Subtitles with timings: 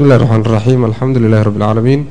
[0.00, 2.06] bismi illahi raxmaan raxiim alxamdu lilahi rabbi اlcaalamiin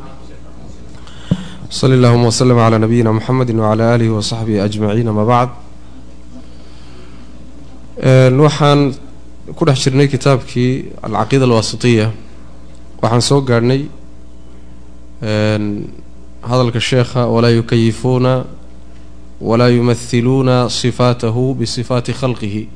[1.70, 5.52] sali allahuma wslm cla nabiyina mxamedi wcla alihi wasaxbihi ajmaciin ama bacd
[8.46, 8.80] waxaan
[9.58, 10.72] ku dhex jirnay kitaabkii
[11.02, 12.12] alcaqiida alwaasitiya
[13.02, 13.82] waxaan soo gaadhnay
[16.50, 18.46] hadalka sheekha walaa yukayifuuna
[19.42, 22.70] walaa yumahiluuna sifaatahu bisifaati khalqihi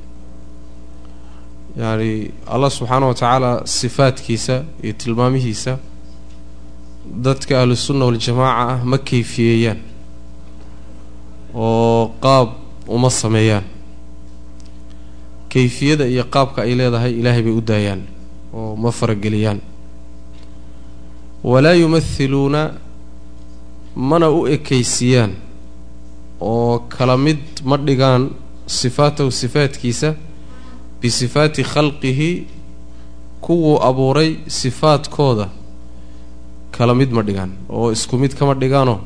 [1.77, 5.77] yacni allah subxaana wa tacaala sifaadkiisa iyo tilmaamihiisa
[7.25, 9.79] dadka ahlusunna waljamaaca ah ma kayfiyeeyaan
[11.55, 12.49] oo qaab
[12.87, 13.63] uma sameeyaan.
[15.49, 18.01] Kayfiyada iyo qaabka ay leedahay ilaahay bay u daayaan
[18.53, 19.59] oo ma farageliyaan.
[21.43, 22.61] Walaa yumathiluuna
[23.95, 25.31] mana u ekaysiiyaan
[26.41, 28.29] oo kala mid ma dhigaan
[28.67, 30.15] sifaatahu sifaadkiisa
[31.03, 32.31] bisifaati khalqihi
[33.43, 35.49] kuwuu abuuray sifaadkooda
[36.71, 38.99] kala mid ma dhigaan oo isku mid kama dhigaanoo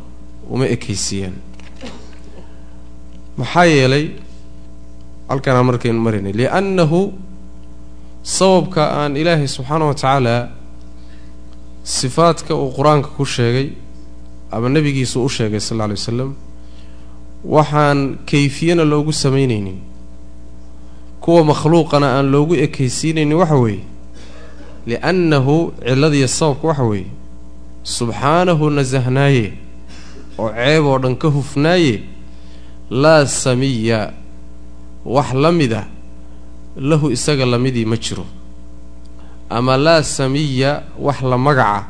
[0.53, 1.35] uma ekaysiiyaan
[3.37, 4.05] maxaa yeelay
[5.29, 6.99] halkanaan markaynu marinay liannahu
[8.37, 10.35] sababka aan ilaahay subxaana wa tacaala
[11.97, 13.67] sifaadka uu qur'aanka ku sheegay
[14.51, 16.31] ama nebigiisu u sheegay sal alla alay wasalam
[17.55, 17.99] waxaan
[18.29, 19.77] kayfiyana loogu samaynaynin
[21.27, 23.83] kuwa makhluuqana aan loogu ekaysiinaynin waxa weeye
[24.87, 27.11] liannahu cilladiiyo sababka waxa weeye
[27.83, 29.51] subxaanahu nasahnaaye
[30.39, 31.99] oo ceeb oo dhan ka hufnaaye
[32.89, 34.13] laa samiya
[35.05, 35.85] wax la mid ah
[36.79, 38.25] lahu isaga lamidii ma jiro.
[39.49, 41.85] Ama laa samiya wax la magaca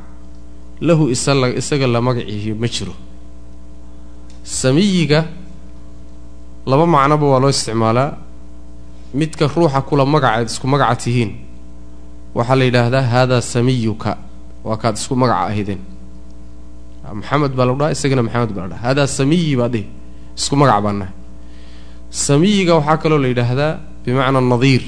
[0.82, 2.94] lahu isala isaga la magaciihi ma jiro.
[4.44, 5.28] Samiyiga
[6.66, 8.18] laba macnoba waa loo isticmaalaa
[9.13, 11.31] midka ruuxa kula magacaad isku magaca tihiin.
[12.36, 14.17] Waxaa la yidhaahdaa haadaa samiyuka.
[14.63, 15.97] Waa kaad isku magaca ahideen
[17.13, 19.88] maxamed baa lagu isagana maxamed baa la haadaa samiyi baa dhihi
[20.38, 21.13] isku magac baa nahay.
[22.09, 24.84] Samiyiga waxaa kaloo la yidhaahdaa bimacnaa nadiir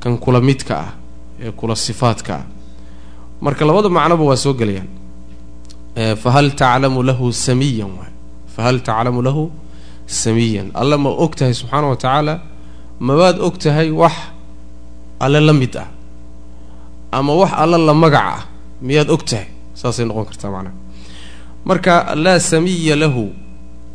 [0.00, 0.90] kan kula midka ah
[1.40, 2.44] ee kula sifaadka ah.
[3.44, 4.88] Marka labada macnoba waa soo gelayaan.
[6.22, 8.12] Fahal taclamu lahu samiyan waay.
[8.54, 9.50] Fahal taclamu lahu
[10.06, 10.66] samiyan.
[10.74, 12.34] Alle ma og tahay subxaana wa tacaala
[13.00, 14.12] mabaad og tahay wax
[15.20, 15.88] alle la mid ah
[17.12, 18.42] ama wax alle la magac ah
[18.82, 19.46] miyaad og tahay?
[19.74, 20.74] Saasay noqon kartaa macnaha
[21.64, 23.30] marka laa samiya lahu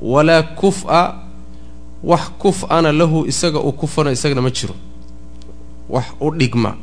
[0.01, 1.01] walaa kuf-a
[2.03, 4.75] wax kuf-ana lahu isaga uu kufana isagana ma jiro.
[5.89, 6.75] Wax u dhigma.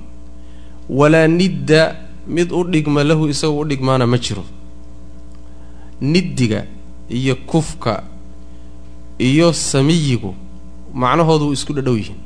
[0.89, 4.45] Walaa nidda mid u dhigma lahu isaga u dhigmaana ma jiro.
[6.01, 6.65] Niddiga
[7.09, 8.03] iyo kufka
[9.19, 10.35] iyo samiyigu
[10.95, 12.19] macnahoodu isku dhadhow yihiin.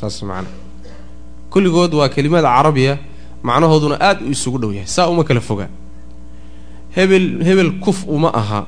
[0.00, 0.48] Saas macana
[1.50, 2.98] kulligood waa kelimaad carabiya
[3.42, 4.86] macnahooduna aad u isugu dhow yahay.
[4.86, 5.68] Saa uma kala fogaa.
[6.96, 8.66] Hebel hebel kuf uma aha.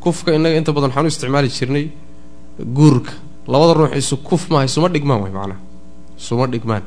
[0.00, 1.84] Kufka innaga inta badan waxaan u isticmaali jirnay
[2.76, 3.12] guurka.
[3.48, 5.60] Labada ruux isu kuf maaha isuma dhigmaan way macnaha
[6.18, 6.82] isuma dhigmaan.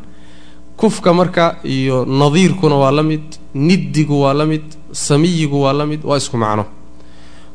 [0.77, 6.01] Kufka marka iyo nadiirkuna waa la mid niddigu waa la mid samiyigu waa la mid
[6.05, 6.65] waa isku macno.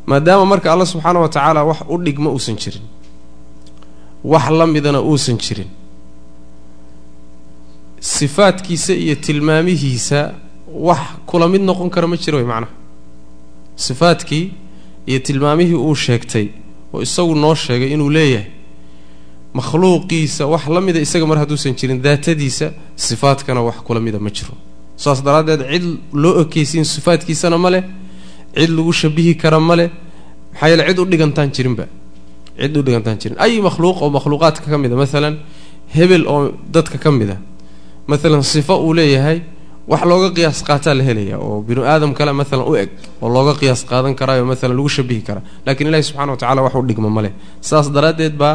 [0.06, 2.82] Maadaama marka alla subxaana wa tacaala wax u dhigma uusan jirin
[4.24, 5.68] wax la midana uusan jirin.
[8.00, 10.34] Sifaadkiisa iyo tilmaamihiisa
[10.68, 12.72] wax kula mid noqon kara ma jiro way macnaha
[13.76, 14.52] sifaadkii
[15.06, 16.46] iyo tilmaamihii uu sheegtay
[16.92, 18.50] oo isagu noo sheegay inuu leeyahay
[19.54, 24.54] makhluuqiisa wax la mida isaga mar hadduusan jirin daatadiisa sifaadkana wax kula mida ma jiro.
[24.96, 27.84] Saas daraaddeed cid loo ekeysiin sifaadkiisana ma leh
[28.54, 29.90] cid lagu shabihi kara ma leh
[30.52, 31.86] maxaa yeele cid u dhigantaan jirinba
[32.60, 33.36] cid u dhigantaan jirin.
[33.44, 35.34] Ay makhluuq oo makhluuqaadka ka mid a maalan
[35.96, 36.40] hebel oo
[36.74, 37.36] dadka ka mid a
[38.10, 39.38] maalan sifo uu leeyahay
[39.90, 42.90] wax looga qiyaas qaataa la helaya oo binu aadam kale maalan u eg
[43.22, 45.42] oo looga qiyaas qaadan karaayo maalan lagu shabihi karaa.
[45.66, 47.32] Lakiin ilahi subxana wa tacala wax u dhigma ma leh.
[47.68, 48.54] Saas daraaddeed baa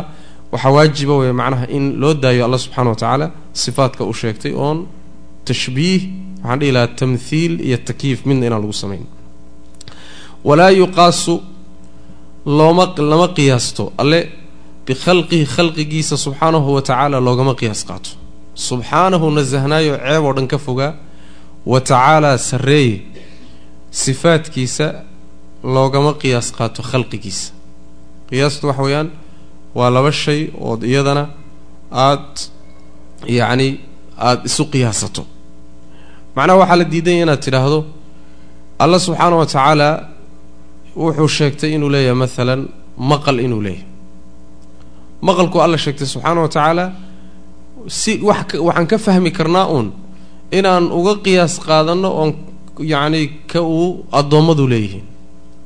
[0.53, 3.25] waxaa waajiba wey macnaha in loo daayo alla subxana wa tacaala
[3.63, 4.77] sifaadka uu sheegtay oon
[5.47, 6.01] tashbiih
[6.43, 9.05] waxaan dhihi lahaa tamthiil iyo takyiif midna inaan lagu samayn
[10.47, 11.33] walaa yuqaasu
[12.45, 13.93] looma lama qiyaasto.
[13.97, 14.29] Alle
[14.85, 18.09] bikhalqihi khalqigiisa subxaanahu wa tacaala loogama qiyaas qaato.
[18.55, 20.93] Subxaanahu nasahnaayo ceeb oo dhan ka fogaa
[21.65, 23.01] wa tacaalaa sarreeye
[23.91, 24.85] sifaadkiisa
[25.63, 27.53] loogama qiyaas qaato khalqigiisa.
[28.29, 29.09] Qiyaastu waxa weeyaan
[29.75, 31.29] waa laba shay ood iyadana
[31.91, 32.39] aad
[33.27, 33.79] yacni
[34.17, 35.23] aada isu qiyaasato.
[36.35, 37.79] Macnaha waxaa la diidanya inaad tidhaahdo
[38.79, 40.10] alla subxaana wa tacaala
[40.95, 42.61] wuxuu sheegtay inuu leeyahay maalan
[42.97, 43.87] maqal inuu leeyahay.
[45.21, 46.85] Maqalku alla sheegtay subxaana wa tacaala
[47.87, 49.87] si wax waxaan ka fahmi karnaa uun
[50.51, 52.31] inaan uga qiyaas qaadanno oon
[52.93, 53.21] yacni
[53.51, 55.05] ka uu addoommadu leeyihiin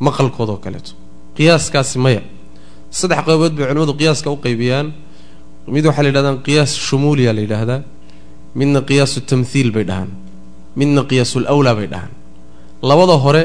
[0.05, 0.91] maqalkoodao kaleeto.
[1.37, 2.21] Qiyaaskaasi maya.
[2.97, 4.87] Saddex qaybood bay culimmadu qiyaaska u qaybiyaan.
[5.67, 7.81] Mid waxaa la yidhahdaan qiyaas shumuuliya la yidhaahdaa.
[8.59, 10.11] Midna qiyaasu tamthiil bay dhahaan.
[10.79, 12.11] Midna qiyaasul awlaa bay dhahaan.
[12.89, 13.43] Labada hore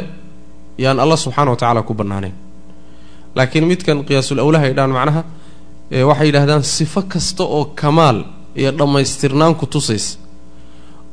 [0.84, 2.34] yaan allah subxaana wa tacaala ku bannaanayn
[3.36, 5.22] laakiin midkan qiyaasul awlaha ay macnaha
[6.10, 8.18] waxay yidhahdaan sifo kasta oo kamaal
[8.60, 10.18] iyo dhammaystirnaan ku tusaysa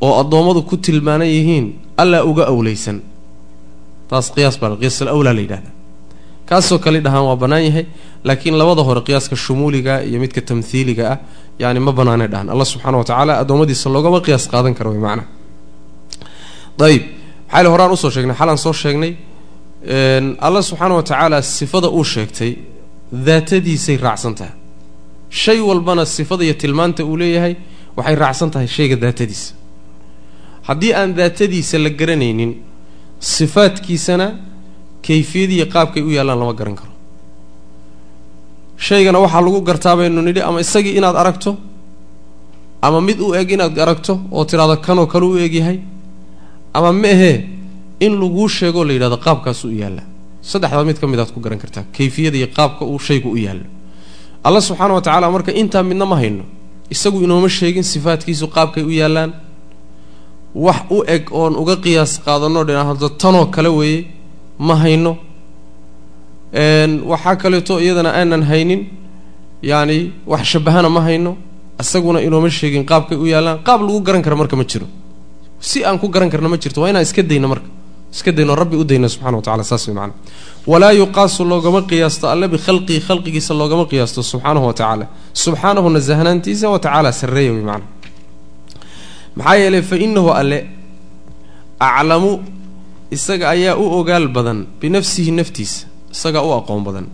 [0.06, 1.66] oo addoommadu ku tilmaanan yihiin
[2.02, 2.98] allaa uga awlaysan
[4.10, 5.74] taas qiyaas baa qiyaasul awlaa la yidhahdaa
[6.50, 7.86] kaasoo kale dhahaan waa bannaan yahay
[8.28, 11.18] laakiin labada hore qiyaaska shumuuliga iyo midka tamthiiliga ah
[11.60, 12.50] yani ma bannaanay dhahaan.
[12.54, 15.28] Allah subxaana wa tacaala addoommadiisa loogama qiyaas qaadan karo way macnaha.
[16.88, 17.04] Ayib
[17.50, 18.36] maxaa le horaan u soo sheegnay?
[18.40, 19.12] Xalaan soo sheegnay
[19.88, 22.56] allah subxaana wa tacaala sifada uu sheegtay
[23.12, 24.54] daatadiisay raacsan tahay.
[25.30, 27.56] Shay walbana sifada iyo tilmaanta uu leeyahay
[27.98, 29.54] waxay raacsan tahay shayga daatadiisa
[30.68, 32.52] haddii aan daatadiisa la garanaynin
[33.20, 34.28] sifaadkiisana
[35.08, 36.92] kayfiyadiiyo qaabkay u yaallaan lama garan karo.
[38.78, 41.58] Shaygana waxaa lagu gartaa baynu nidhi ama isagii inaad aragto
[42.82, 45.80] ama mid u eg inaad aragto oo tidhahdo kanoo kale u egyahay
[46.74, 47.38] ama ma ahee
[48.06, 50.04] in laguu sheegoo la yidhahdo qaabkaasu u yaalla.
[50.42, 53.66] Saddexdaa mid ka mid aad ku garan kartaa kayfiyada iyo qaabka uu shaygu u yaallo
[54.48, 56.44] alla subxaana wa tacaala marka intaa midna ma hayno
[56.94, 59.32] isagu inooma sheegin sifaadkiisu qaabkay u yaallaan.
[60.66, 64.06] Wax u eg oon uga qiyaas qaadanoo dhinahdo tanoo kale weeye
[64.68, 65.12] ma hayno.
[67.12, 68.82] Waxaa kaleeto iyadana aanan haynin
[69.62, 69.98] yacni
[70.32, 71.32] wax shabahana ma hayno
[71.82, 73.60] isaguna inooma sheegin qaabkay u yaallaan.
[73.68, 74.88] Qaab lagu garan kara marka ma jiro.
[75.60, 77.68] Si aan ku garan karna ma jirto waa inaan iska dayno marka
[78.14, 80.14] iska dayno rabbi u dayno subxana wa tacala saas way macana
[80.68, 86.80] walaa yuqaasu loogama qiyaasto alle bikhalqihi khalqigiisa loogama qiyaasto subxaanahu wa tacaala subxaanahu nasahnaantiisa wa
[86.80, 87.86] tacaala sarreeya way macana
[89.36, 90.60] maxaa yeelay fa inahu alle
[91.80, 92.32] aclamu
[93.12, 97.08] isaga ayaa u ogaal badan binafsihi naftiisa isagaa u aqoon badan.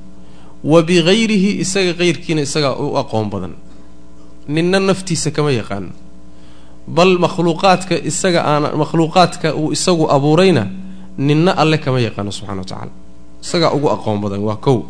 [0.63, 3.53] Wa bigayrihi isaga qayrkiina isagaa u aqoon badan.
[4.47, 5.91] Ninna naftiisa kama yaqaano
[6.87, 10.67] bal makhluuqaadka isaga aan makhluuqaadka uu isagu abuurayna
[11.17, 12.91] ninna alle kama yaqaano subxana wa tacaala.
[13.43, 14.83] Isagaa ugu aqoon badan waa kow.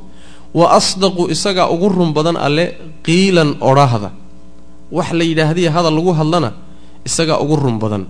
[0.54, 4.12] Wa asdaqu isagaa ugu run badan alle qiilan odhaahda.
[4.92, 6.54] Wax la yidhaahdiya hadal lagu hadlana
[7.06, 8.04] isagaa ugu run badan.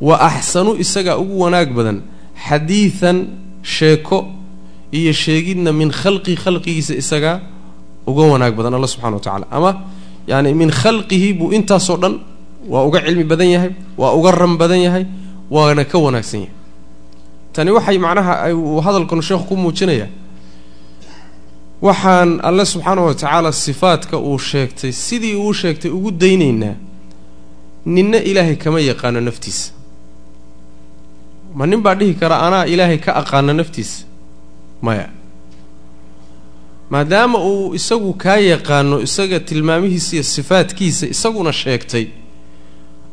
[0.00, 2.02] Wa axsanu isagaa ugu wanaag badan.
[2.46, 3.16] Xadiidan
[3.62, 4.18] sheeko
[4.92, 7.40] iyo sheegidna min khalqi khalqigiisa isagaa
[8.06, 9.70] uga wanaag badan alla subxana wa tacala ama
[10.28, 12.14] yani min khalqihi buu intaasoo dhan
[12.68, 15.04] waa uga cilmi badan yahay waa uga ran badan yahay
[15.50, 16.54] waana ka wanaagsan yahay
[17.52, 20.08] tani waxay macnaha uu hadalkanu sheekhu ku muujinayaa
[21.82, 26.74] waxaan alle subxaana wa tacaala sifaadka uu sheegtay sidii uu sheegtay ugu daynaynaa
[27.86, 29.72] ninna ilaahay kama yaqaano naftiisa
[31.54, 34.04] ma nin baa dhihi kara anaa ilaahay ka aqaano naftiisa
[34.82, 35.08] maya.
[36.90, 42.06] Maadaama uu isagu kaa yaqaano isaga tilmaamihiisa iyo sifaadkiisa isaguna sheegtay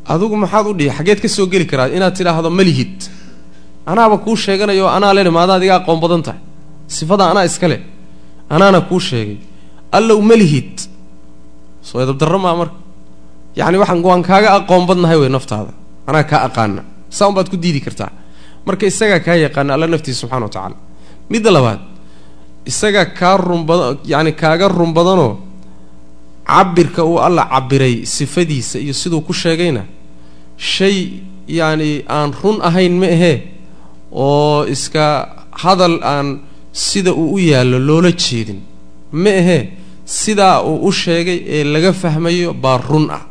[0.06, 2.96] adigu maxaad u dhihi xaggeed ka soo geli karaa inaad tidhaahdo malihid
[3.86, 6.40] anaaba kuu sheeganayo anaa lene maadaad iga aqoon badan tahay.
[6.88, 7.82] Sifada anaa iska leh
[8.50, 9.38] anaana kuu sheegay.
[9.98, 10.74] Allow malihid
[11.88, 12.78] soo edabdarro maa marka.
[13.60, 15.72] Yacni waxaan waan kaaga aqoon badnahay wey naftaada.
[16.08, 16.82] Anaa kaa aqaana.
[17.10, 18.12] Saa un baad ku diidi kartaa.
[18.66, 20.76] Marka isagaa kaa yaqaana alla naftiisa subxana wa tacaala.
[21.30, 21.80] Midda labaad
[22.66, 25.34] isagaa kaa run badan yacni kaaga run badanoo
[26.48, 29.84] cabirka uu alla cabiray sifadiisa iyo siduu ku sheegayna
[30.58, 30.98] shay
[31.48, 33.38] yacni aan run ahayn ma ahee
[34.24, 35.06] oo iska
[35.64, 36.28] hadal aan
[36.72, 38.60] sida uu u yaallo loola jeedin.
[39.12, 39.64] Ma ahee
[40.06, 43.22] sidaa uu u sheegay ee laga fahmayo baa run ah.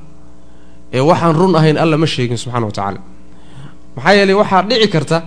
[0.92, 3.00] Ee waxaan run ahayn alla ma sheegin subxana wa tacaala.
[3.96, 5.18] Maxaa yeelay waxaa dhici karta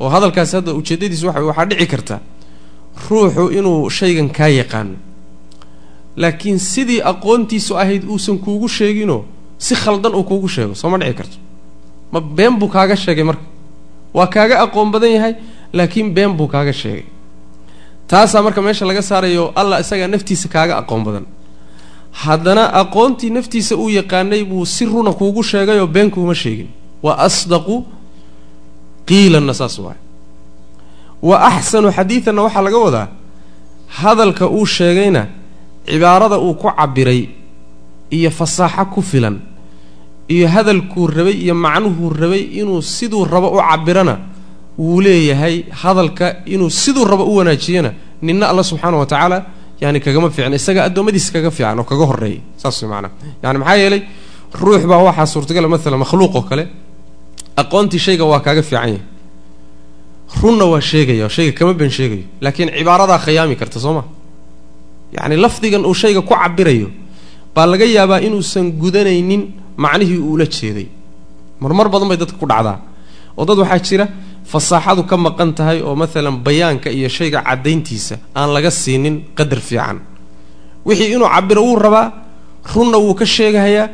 [0.00, 2.16] oo hadalkaasi hadda ujeeddadiisu waxa waxaa dhici karta
[3.08, 4.96] ruuxu inuu shaygan kaa yaqaano
[6.22, 9.22] laakiin sidii aqoontiisu ahayd uusan kuugu sheeginoo
[9.58, 11.36] si khaldan uu kuugu sheego soo ma dhici karto.
[12.12, 13.42] Ma been buu kaaga sheegay marka
[14.16, 15.34] waa kaaga aqoon badan yahay
[15.76, 17.04] laakiin been buu kaaga sheegay.
[18.10, 21.24] Taasaa marka meesha laga saarayo allah isagaa naftiisa kaaga aqoon badan.
[22.22, 26.68] Haddana aqoontii naftiisa uu yaqaanay buu si runa kuugu sheegayoo been kuuma sheegin.
[27.04, 27.76] Wa asdaqu
[29.08, 29.98] qiilanna saas waay
[31.28, 33.08] wa axsanu xadiidanna waxaa laga wadaa
[33.98, 35.22] hadalka uu sheegayna
[35.86, 37.22] cibaarada uu ku cabiray
[38.16, 39.36] iyo fasaaxo ku filan
[40.34, 44.14] iyo hadalkuu rabay iyo macnuhuu rabay inuu siduu rabo u cabirana
[44.78, 47.90] wuu leeyahay hadalka inuu siduu rabo u wanaajiyana
[48.22, 49.38] ninna alla subxaana wa tacaala
[49.80, 53.10] yani kagama fiicna isaga addoommadiisa kaga fiican oo kaga horreeya saas maanaa
[53.42, 54.02] yani maxaa yeelay
[54.60, 56.64] ruux baa waxaa suurtagala maalan makhluuq oo kale
[57.60, 59.00] aqoontii shayga waa kaaga fiican yahay.
[60.42, 64.02] Runna waa sheegaya shayga kama ben sheegayo laakiin cibaaradaa khayaami karta soo ma?
[65.16, 66.88] Yacni lafdigan uu shayga ku cabirayo
[67.54, 69.42] baa laga yaabaa inuusan gudanaynin
[69.76, 70.86] macnihii uula jeeday.
[71.60, 72.76] Marmar badan bay dadka ku dhacdaa.
[73.38, 74.06] Oo dad waxaa jira
[74.52, 79.98] fasaaxadu ka maqan tahay oo maalan bayaanka iyo shayga caddayntiisa aan laga siinin qadar fiican.
[80.86, 82.06] Wixii inuu cabiro wuu rabaa
[82.74, 83.88] runna wuu ka sheegahayaa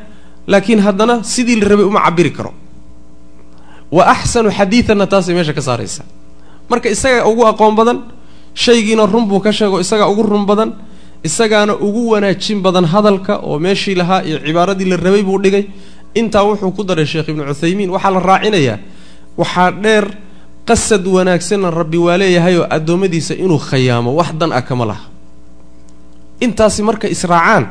[0.47, 2.53] laakiin haddana sidii la rabay uma cabiri karo.
[3.97, 6.05] Wa axsanu xadiidanna taasay meesha ka saaraysaa.
[6.71, 7.99] Marka isagaa ugu aqoon badan
[8.55, 10.71] shaygiina run buu ka sheego isagaa ugu run badan
[11.29, 15.65] isagaana ugu wanaajin badan hadalka oo meeshii lahaa iyo cibaaradii la rabay buu dhigay.
[16.15, 18.79] Intaa wuxuu ku daray sheekh ibnu cuthaymiin waxaa la raacinayaa.
[19.41, 20.05] Waxaa dheer
[20.69, 25.05] qasad wanaagsanna rabbi waa leeyahayoo addoommadiisa inuu khayaamo wax dan ah kama laha.
[26.41, 27.65] Intaasi marka israacaan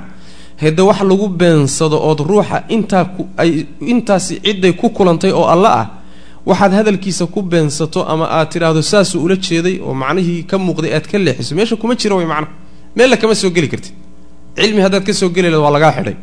[0.62, 3.06] hede wax lagu beensado ood ruuxa intaa
[3.38, 5.88] ay intaasi cidday ku kulantay oo alla ah
[6.46, 11.06] waxaad hadalkiisa ku beensato ama aad tidhaahdo saasuu ula jeeday oo macnihii ka muuqday aad
[11.12, 11.56] ka leexiso.
[11.56, 12.54] Meesha kuma jiro way macnaha
[12.98, 13.94] meella kama soo geli kartid.
[14.58, 16.16] Cilmi haddaad ka soo geli lahayd waa lagaa xidhay.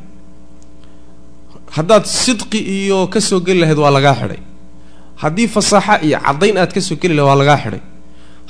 [1.76, 4.40] Haddaad sidqi iyo ka soo geli lahayd waa lagaa xidhay.
[5.22, 7.82] Haddii fasaaxa iyo caddayn aad ka soo geli lahayd waa lagaa xidhay.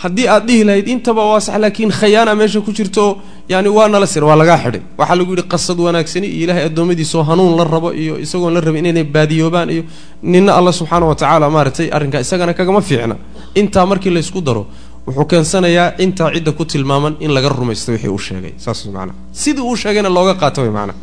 [0.02, 3.04] Haddii aad dhihi lahayd intaba waa sax laakiin khayaana meesha ku jirto
[3.48, 4.82] yani waa nala sir waa lagaa xidhay.
[4.98, 8.87] Waxaa lagu yidhi qasad wanaagsani iyo ilaahay addoommadiisoo hanuun la rabo iyo isagoon la rabin
[8.87, 9.82] inay baadiyoobaan iyo
[10.22, 13.16] nina alla subxaana wa tacaala maaragtay arrinkaa isagana kagama fiicna.
[13.60, 14.62] Intaa markii laysku daro
[15.09, 18.53] wuxuu keensanayaa intaa cidda ku tilmaaman in laga rumaysto wixii uu sheegay.
[18.65, 20.97] Saas maanaa sidii uu sheegayna looga qaato way maanaa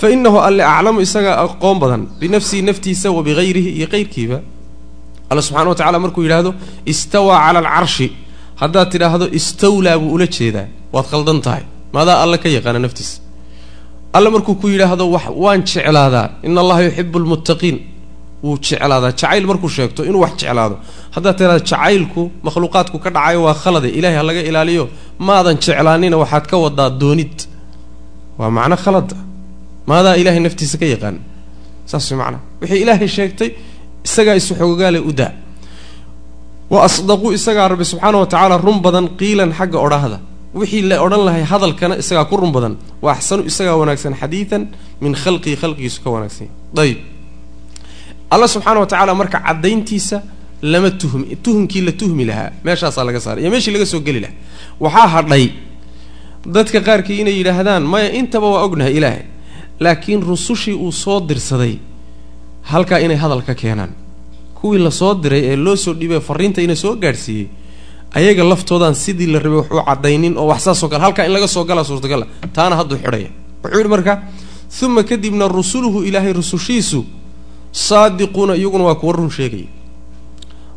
[0.00, 4.38] fa inahu alle aclamu isagaa aqoon badan binafsihi naftiisa wa bihayrihi iyo qayrkiiba
[5.30, 6.50] alla subxana wa tacala markuu yidhaahdo
[6.92, 8.06] istawaa cala alcarshi
[8.62, 10.66] haddaad tidhaahdo istawlaa buu ula jeedaa.
[10.94, 11.62] Waad khaldan tahay.
[11.94, 13.14] Maadaa alla ka yaqaana naftiisa.
[14.16, 16.26] Alla markuu ku yidhaahdo wax waan jeclaadaa.
[16.46, 17.76] Ina allaha yuxibu lmuttaqiin
[18.44, 20.76] wuu jeclaadaa jacayl markuu sheegto inuu wax jeclaado
[21.14, 24.84] haddaad tidhahdo jacaylku makhluuqaadku ka dhacayo waa khalade ilaahay ha laga ilaaliyo
[25.28, 27.36] maadan jeclaanina waxaad ka wadaa doonid.
[28.38, 29.16] Waa macno khalada
[29.90, 31.20] maadaa ilaahay naftiisa ka yaqaana
[31.90, 33.50] saas way macnaha wixii ilaahay sheegtay
[34.06, 35.32] isagaa isu xoogaale u daa.
[36.72, 40.18] Wa asdaqu isagaa rabbi subxaana wa tacaala run badan qiilan xagga odhaahda.
[40.60, 42.74] Wixii la odhan lahay hadalkana isagaa ku run badan.
[43.04, 44.62] Wa axsanu isagaa wanaagsan xadiidan
[45.04, 46.48] min khalqihi khalqigiisu ka wanaagsan
[46.84, 46.98] ayib
[48.34, 50.16] alla subxaana wa tacaala marka caddayntiisa
[50.72, 54.36] lama tuhmi tuhumkii la tuhmi lahaa meeshaasaa laga saaray iyo meeshii laga soo geli lahaa.
[54.84, 55.44] Waxaa hadhay
[56.54, 59.22] dadka qaarkii inay yidhaahdaan maya intaba waa ognahay ilaahay.
[59.84, 61.74] Laakiin rusushii uu soo dirsaday
[62.70, 63.90] halkaa inay hadal ka keenaan.
[64.58, 67.46] Kuwii la soo diray ee loo soo dhiibay fariinta ina soo gaadhsiiyey
[68.18, 71.48] ayaga laftoodaan sidii la rabay wax u caddaynin oo wax saasoo kale halkaa in laga
[71.48, 73.28] soo galaa suurtagala taana hadduu xidhaya
[73.62, 74.12] wuxuu yidhi marka
[74.86, 77.00] uma kadibna rusuluhu ilaahay rusushiisu
[77.72, 79.66] saadiquuna iyaguna waa kuwa run sheegaya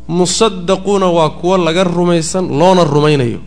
[0.08, 3.40] musadaquuna waa kuwa laga rumaysan loona rumaynayo.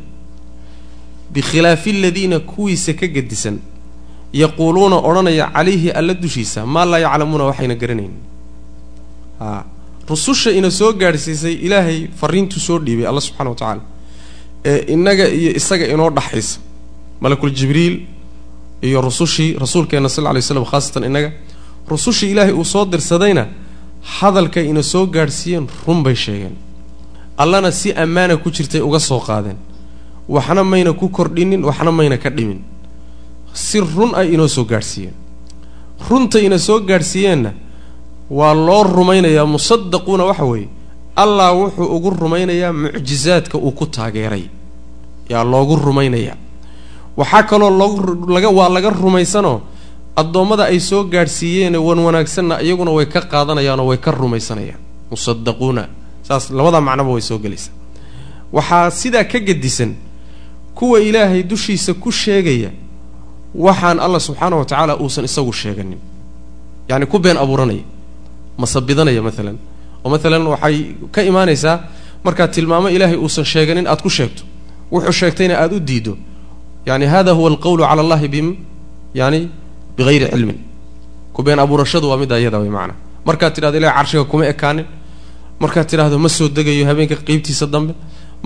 [1.34, 3.60] Bikhilaafi aladiina kuwiisa ka gedisan
[4.34, 8.12] yaquuluuna odhanaya calayhi alla dushiisa maa laa yaclamuuna waxayna garanayn.
[9.41, 9.63] A
[10.10, 13.82] rususha ina soo gaadhsiisay ilaahay fariintuu soo dhiibay alla subxana wa tacaala.
[14.65, 16.60] Ee innaga iyo isaga inoo dhaxaysa.
[17.22, 18.01] Malakul jibriil
[18.82, 21.32] iyo rusushii rasuulkeenna sal lla lay slam khaasatan innaga
[21.89, 23.48] rusushii ilaahay uu soo dirsadayna
[24.19, 26.55] hadalkay ina soo gaadhsiiyeen run bay sheegeen.
[27.38, 29.58] Allana si ammaana ku jirtay uga soo qaadeen.
[30.29, 32.62] Waxna mayna ku kordhinin waxna mayna ka dhimin.
[33.53, 35.13] Si run ay inoo soo gaadhsiiyeen.
[36.10, 37.51] Runta ina soo gaadhsiiyeenna
[38.29, 40.67] waa loo rumaynayaa musadaquuna waxa weeye
[41.15, 44.43] allah wuxuu ugu rumaynayaa mucjizaadka uu ku taageeray.
[45.29, 46.38] Yaa loogu rumaynayaa.
[47.17, 47.72] Waxaa kaloo
[48.60, 49.62] waa laga rumaysanoo
[50.21, 54.81] addoommada ay soo gaadhsiiyeene wan wanaagsanna iyaguna way ka qaadanayaanoo way ka rumaysanayaan.
[55.11, 55.83] Musadaquuna
[56.27, 57.73] saas labada macnoba way soo gelaysaa.
[58.55, 59.91] Waxaa sidaa ka gedisan
[60.77, 62.71] kuwa ilaahay dushiisa ku sheegaya
[63.65, 65.99] waxaan allah subxaana wa tacaala uusan isagu sheeganin.
[66.89, 67.83] Yacni ku been abuuranaya
[68.57, 69.57] masabidanaya maalan
[70.03, 70.75] oo maalan waxay
[71.13, 71.75] ka imaanaysaa
[72.25, 74.43] markaad tilmaamo ilaahay uusan sheeganin aad ku sheegto.
[74.91, 76.13] Wuxuu sheegtayna aada u diido.
[76.85, 78.47] Yani hada huwa alqawlu cala allahi bim
[79.13, 79.49] yani
[80.00, 80.58] bigayri cilmin
[81.36, 82.94] ku been abuurashadu waa middaa iyada way macana
[83.27, 84.86] markaad tidhahdo ilahay carshiga kuma ekaanin
[85.63, 87.94] markaad tidhaahdo ma soo degayo habeenka qeybtiisa dambe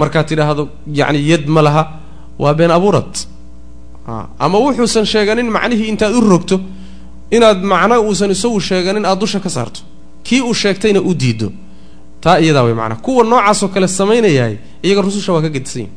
[0.02, 0.64] markaad tidhaahdo
[1.00, 1.84] yacni yad ma laha
[2.44, 3.14] waa been abuurad
[4.46, 6.56] ama wuxuusan sheeganin macnihii intaad u rogto
[7.36, 9.80] inaad macno uusan isagu sheeganin aada dusha ka saarto
[10.28, 11.48] kii uu sheegtayna u diido
[12.24, 14.56] taa iyadaa way macnaa kuwa noocaasoo kale samaynayahay
[14.86, 15.92] iyaga rususha waa ka gedisan yihiin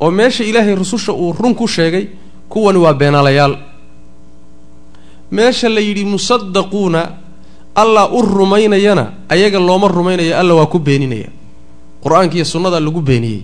[0.00, 2.04] oo meesha ilaahay rususha uu run ku sheegay
[2.52, 3.54] kuwani waa beenaalayaal
[5.30, 7.00] meesha la yidhi musadaquuna
[7.74, 11.28] allah u rumaynayana ayaga looma rumaynaya alla waa ku beeninaya.
[12.02, 13.42] Qur'aanka iyo sunnada lagu beeniyey.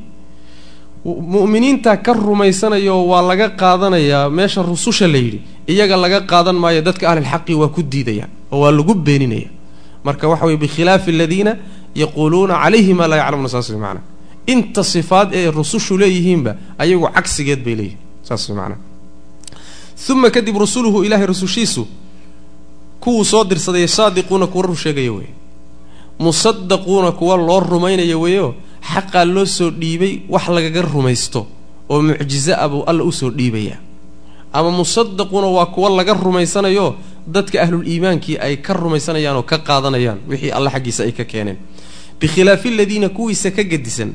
[1.04, 5.40] Mu'miniinta ka rumaysanayo waa laga qaadanayaa meesha rususha la yidhi.
[5.66, 9.50] Iyaga laga qaadan maayo dadka ahlilxaqi waa ku diidayaan oo waa lagu beeninaya.
[10.04, 11.56] Marka waxa weye bikhilaafi aladiina
[11.94, 14.02] yaquuluuna calayhi maa laa yaclamuna saas way macnaa
[14.46, 18.78] inta sifaad ee rusushu leeyihiinba ayagu cagsigeed bay leeyihiin saas way macnaa
[20.10, 21.86] uma kadib rusuluhu ilaahay rusushiisu
[23.00, 25.30] kuwuu soo dirsaday saadiquuna kuwa rur sheegaya weeye.
[26.18, 28.54] Musadaquuna kuwa loo rumaynaya weeyo
[28.92, 31.46] xaqaa loo soo dhiibay wax lagaga rumaysto
[31.90, 33.76] oo mucjizo ah buu alla u soo dhiibaya.
[34.52, 36.94] Ama musadaquuna waa kuwa laga rumaysanayo
[37.26, 41.56] dadka ahlul iimaankii ay ka rumaysanayaan oo ka qaadanayaan wixii alle xaggiisa ay ka keeneen.
[42.20, 44.12] Bikhilaafi aladiina kuwiisa ka gedisan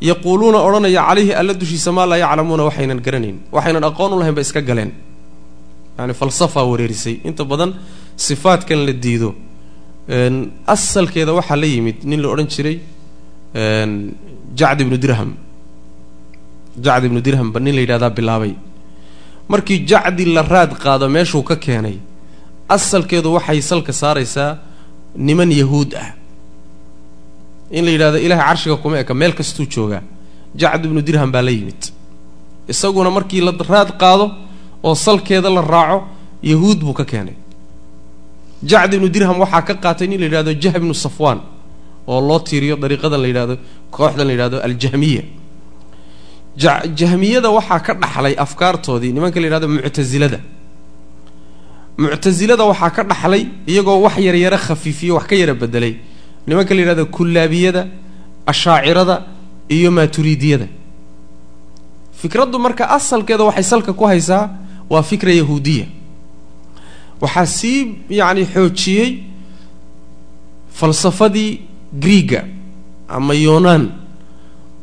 [0.00, 4.40] yaquuluuna odhanaya calayhi alla dushiisa maa laa yaclamuuna waxaynan garanayn waxaynan aqoon u lahayn ba
[4.40, 4.92] iska galeen
[5.98, 7.20] yani falsafaa wareerisay.
[7.24, 7.74] Inta badan
[8.16, 9.34] sifaadkan la diido
[10.74, 12.76] asalkeeda waxaa la yimid nin la odhan jiray
[14.58, 15.30] jacd ibnu dirham.
[16.84, 18.54] Jacd ibnu dirham ba nin la yidhahdaa bilaabay.
[19.48, 21.96] Markii jacdi la raad qaado meeshuu ka keenay
[22.68, 24.58] asalkeedu waxay salka saaraysaa
[25.16, 26.14] niman yahuud ah.
[27.70, 30.02] In la yidhahdo ilaahay carshiga kuma eka meel kastuu joogaa.
[30.60, 31.82] Jacd ibnu dirham baa la yimid.
[32.72, 34.26] Isaguna markii la raad qaado
[34.82, 35.98] oo salkeeda la raaco
[36.42, 37.34] yahuud buu ka keenay.
[38.70, 41.40] Jacd ibnu dirham waxaa ka qaatay nin la yidhahdo jah ibnu safwaan
[42.06, 43.54] oo loo tiiriyo dariiqadan la yidhahdo
[43.90, 45.22] kooxdan la yidhahdo aljahmiya.
[46.98, 50.40] Jahmiyada waxaa ka dhaxlay afkaartoodii nimanka la yidhahdo muctasilada
[51.98, 55.94] muctasilada waxaa ka dhaxlay iyagoo wax yaryaro khafiifiyo wax ka yara bedelay
[56.46, 57.82] nimanka la yidhahdo kullaabiyada
[58.46, 59.16] ashaacirada
[59.68, 60.66] iyo maaturiidiyada
[62.20, 64.44] fikraddu marka asalkeeda waxay salka ku haysaa
[64.90, 65.86] waa fikra yahuudiya.
[67.22, 67.78] Waxaa sii
[68.18, 69.10] yacni xoojiyey
[70.78, 71.60] falsafadii
[72.02, 72.44] griiga
[73.08, 73.84] ama yunaan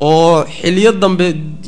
[0.02, 1.28] oo xilyo dambe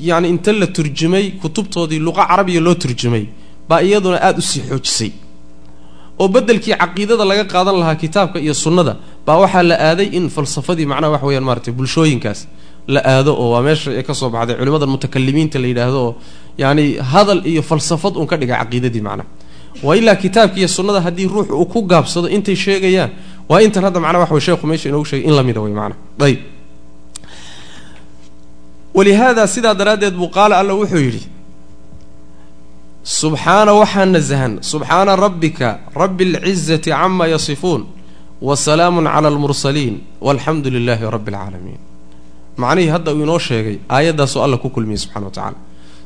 [0.10, 3.26] yani inta la turjumay kutubtoodii luqa carabiya loo turjumay
[3.70, 5.12] baa iyaduna aada u sii xoojisay.
[6.20, 8.94] Oo beddelkii caqiidada laga qaadan lahaa kitaabka iyo sunnada
[9.26, 12.40] baa waxaa la aaday in falsafadii macnaha wax weyaan maaratay bulshooyinkaas
[12.88, 16.12] la aado oo waa meesha ee ka soo baxday culimada mutakalimiinta la yidhaahdo oo
[16.62, 19.28] yacni hadal iyo falsafad un ka dhiga caqiidadii macnaha
[19.86, 23.12] waa ilaa kitaabka iyo sunnada haddii ruux uu ku gaabsado intay sheegayaan.
[23.50, 26.40] Waa intan hadda macnaha wax sheekhu meesha inoogu sheegay in lamida way macnaha ayb
[28.98, 31.22] walihaada sidaa daraaddeed buu qaala alla wuxuu yidhi
[33.20, 35.70] subxaana waxaa nasahan subxaana rabbika
[36.02, 37.82] rabbi اlcizati cama yasifuun
[38.48, 39.96] wa salaamun cala almursaliin
[40.28, 41.80] walxamdu lilaahi rabbi اlcaalamiin
[42.62, 45.58] macnihii hadda uu inoo sheegay aayaddaasoo alla ku kulmiyey subxana wa tacaala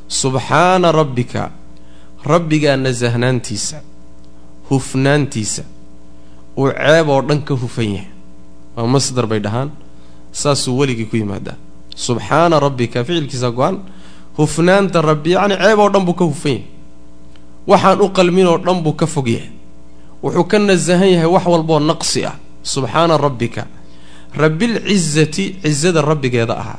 [0.08, 1.50] subxaana rabbika.
[2.24, 3.80] Rabbigaa nasahnaantiisa
[4.70, 5.62] hufnaantiisa.
[6.56, 8.08] Uu ceeb oo dhan ka hufan yahay.
[8.76, 9.70] Waa masdar bay dhahaan.
[10.32, 11.56] Saasuu weligii ku yimaadaa.
[11.96, 13.78] Subxaana rabbika ficilkiisa go-an.
[14.36, 16.64] Hufnaanta rabbi yacni ceeb oo dhan buu ka hufan yahay.
[17.66, 19.50] Waxaan u qalmin oo dhan buu ka fog yahay.
[20.22, 22.36] Wuxuu ka nasahan yahay wax walboo naqsi ah.
[22.62, 23.66] Subxaana rabbika.
[24.34, 26.78] Rabbilcizati cizada rabbigeeda ahaa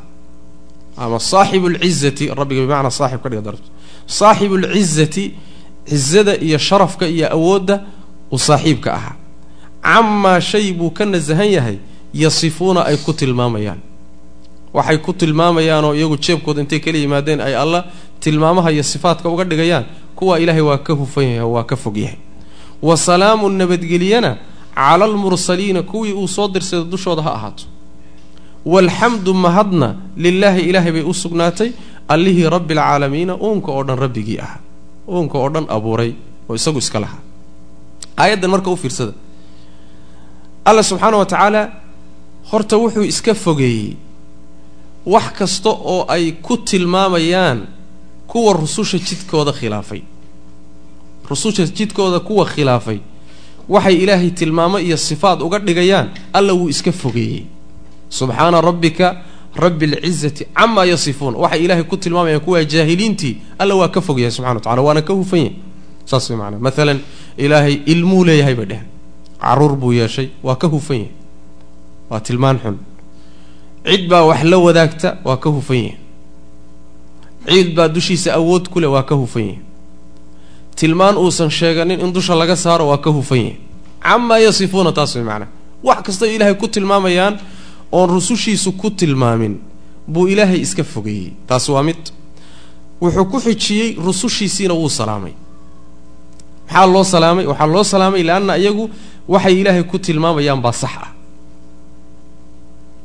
[0.97, 3.55] ama saaxibu lcizati rabbiga bimacnaa saaxib ka dhiga dar
[4.07, 5.23] saaxibu lcizati
[5.89, 7.75] cizada iyo sharafka iyo awoodda
[8.31, 9.15] uu saaxiibka ahaa.
[9.83, 11.77] Camaa shay buu ka nasahan yahay
[12.13, 13.77] yasifuuna ay ku tilmaamayaan.
[14.73, 17.85] Waxay ku tilmaamayaanoo iyagu jeebkooda intay kala yimaadeen ay alla
[18.19, 22.17] tilmaamaha iyo sifaadka uga dhigayaan kuwa ilaahay waa ka hufan yahay waa ka fog yahay.
[22.81, 24.37] Wa salaamun nabadgeliyana
[24.75, 27.63] cala almursaliina kuwii uu soo dirsada dushooda ha ahaato
[28.65, 31.69] waalxamdu mahadna lilaahi ilaahay bay u sugnaatay
[32.07, 34.59] allihii rabbi alcaalamiina uunka oo dhan rabbigii ahaa.
[35.09, 36.11] Uunka oo dhan abuuray
[36.49, 37.21] oo isagu iska lahaa.
[38.17, 39.13] Aayaddan marka u fiirsada
[40.65, 41.61] alla subxaana wa tacaala
[42.51, 43.93] horta wuxuu iska fogeeyey
[45.05, 47.59] wax kasta oo ay ku tilmaamayaan
[48.27, 50.01] kuwa rususha jidkooda khilaafay.
[51.29, 52.99] Rususha jidkooda kuwa khilaafay.
[53.69, 57.43] Waxay ilaahay tilmaamo iyo sifaad uga dhigayaan alla wuu iska fogeeyey
[58.09, 59.21] subxaana rabbika
[59.55, 64.31] rabbi alcizati camaa yasifuun waxay ilaahay ku tilmaamayaan kuwa jaahiliintii alla waa ka fog yahay
[64.31, 65.53] subxana wa tacala waana ka hufan yahay.
[66.05, 66.99] Saas way maanaa maalan
[67.37, 68.87] ilaahay ilmuu leeyahay bay dheheen
[69.41, 71.11] carruur buu yeeshay waa ka hufan yahay.
[72.09, 72.77] Waa tilmaan xun.
[73.85, 75.97] Cid baa wax la wadaagta waa ka hufan yahay.
[77.47, 79.59] Ciid baa dushiisa awood ku leh waa ka hufan yahay.
[80.75, 83.57] Tilmaan uusan sheeganin in dusha laga saaro waa ka hufan yahay.
[84.03, 85.47] Camaa yasifuuna taas way macnaa.
[85.83, 87.39] Wax kastoo ilaahay ku tilmaamayaan
[87.91, 89.55] oon rusushiisu ku tilmaamin
[90.07, 92.01] buu ilaahay iska fogeeyey taasi waa mid.
[93.01, 95.33] Wuxuu ku xijiyey rusushiisiina wuu salaamay.
[96.67, 97.45] Maxaa loo salaamay?
[97.45, 98.89] Waxaa loo salaamay leanna iyagu
[99.27, 101.09] waxay ilaahay ku tilmaamayaan baa sax ah.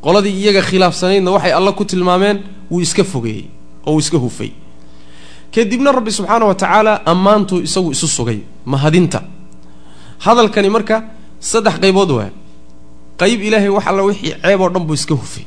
[0.05, 2.39] Qoladii iyaga khilaafsanaydna waxay alla ku tilmaameen
[2.71, 3.45] wuu iska fogeeyey
[3.87, 4.51] oo wuu iska hufay.
[5.55, 9.23] Kadibna rabbi subxaana wa tacaala ammaantuu isagu isu sugay mahadinta.
[10.19, 10.97] Hadalkani marka
[11.41, 12.31] saddex qaybood waa
[13.21, 15.45] qayb ilaahay wax alla wixii ceeb oo dhan buu iska hufay.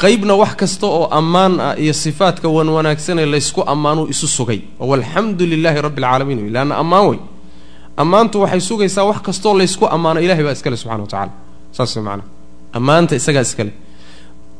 [0.00, 4.60] Qaybna wax kasta oo ammaan ah iyo sifaadka wan wanaagsanee laysku ammaanuu isu sugay.
[4.80, 7.18] Oo alxamdu lilaahi rabbi alcaalamiin wey leanna ammaan wey
[8.02, 11.32] ammaantu waxay sugaysaa wax kastoo laysku ammaano ilahay baa iskale subxana wa tacala
[11.76, 12.28] saas way macanaha
[12.78, 13.72] ammaanta isagaa iskale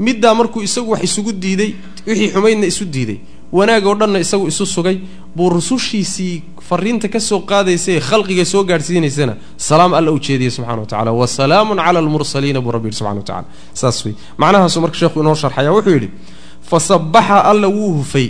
[0.06, 1.70] middaa markuu isagu wax isugu diiday
[2.06, 3.18] wixii xumaydna isu diiday
[3.52, 4.98] wanaag oo dhanna isagu isu sugay
[5.36, 10.80] buu rusushiisii fariinta ka soo qaadaysa ee khalqiga soo gaadhsiinaysana salaam alla u jeediyey subxana
[10.80, 14.80] wa tacala wa salaamun cala almursaliina buu rabbi yidhi subxana wa tacala saas wey macnahaasuu
[14.80, 16.10] marka sheekhu inoo sharxaya wuxuu yidhi
[16.70, 18.28] fa sabbaxa alla wuu hufay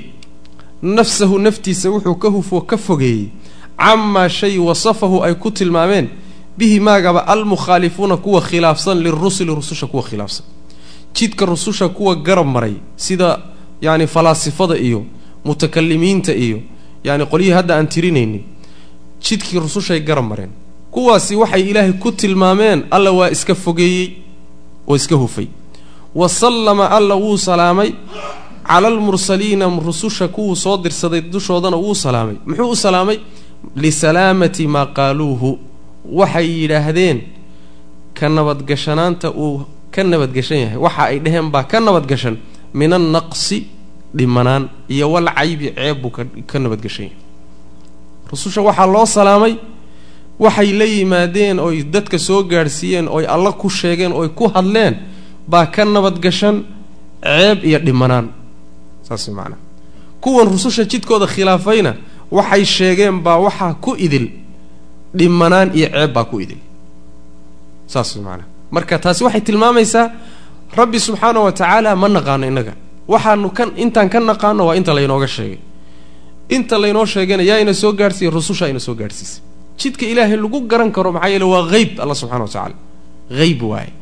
[0.82, 3.28] nafsahu naftiisa wuxuu ka hufoo ka fogeeyey
[3.76, 6.08] camaa shay wasafahu ay ku tilmaameen
[6.58, 10.44] bihi maagaba almukhaalifuuna kuwa khilaafsan lirusuli rususha kuwa khilaafsan.
[11.14, 13.38] Jidka rususha kuwa garab maray sida
[13.80, 15.04] yacni falaasifada iyo
[15.44, 16.58] mutakalimiinta iyo
[17.04, 18.42] yacni qolyihii hadda aan tirinaynin
[19.24, 20.50] jidkii rusushay garab mareen.
[20.90, 24.08] Kuwaasi waxay ilaahay ku tilmaameen alla waa iska fogeeyey
[24.88, 25.46] oo iska hufay.
[26.14, 27.92] Wa sallama alla wuu salaamay
[28.66, 32.36] cala almursaliina rususha kuwuu soo dirsaday dushoodana wuu salaamay.
[32.46, 33.18] Muxuu u salaamay?
[33.76, 35.58] Lisalaamati maa qaaluuhu.
[36.12, 37.20] Waxay yidhaahdeen
[38.14, 40.76] ka nabadgashanaanta uu ka nabadgashan yahay.
[40.76, 42.36] Waxa ay dheheen baa ka nabadgashan
[42.74, 43.66] min annaqsi
[44.14, 46.10] dhimanaan iyo wal caybi ceeb buu
[46.46, 47.16] ka nabadgashan yahay
[48.30, 49.54] rususha waxaa loo salaamay
[50.38, 54.94] waxay la yimaadeen oy dadka soo gaadhsiiyeen oy alla ku sheegeen oy ku hadleen
[55.48, 56.64] baa ka nabadgashan
[57.22, 58.26] ceeb iyo dhimanaan.
[59.02, 59.58] Saas macanaa
[60.20, 61.94] kuwan rususha jidkooda khilaafayna
[62.30, 64.26] waxay sheegeen baa waxaa ku idil
[65.18, 66.58] dhimanaan iyo ceeb baa ku idil.
[67.86, 70.06] Saas macanaa marka taasi waxay tilmaamaysaa
[70.78, 72.74] rabbi subxaana wa tacaala ma naqaano innaga.
[73.08, 75.58] Waxaanu kan intaan ka naqaano waa inta laynooga sheegay.
[76.56, 79.42] Inta laynoo sheegayna yaa ina soo gaadhsiiya rususha ina soo gaadhsiisay
[79.80, 82.74] jidka ilaahay lagu garan karo maxaa yeele waa hayb alla subxana wa tacaala
[83.40, 83.92] hayb waaye.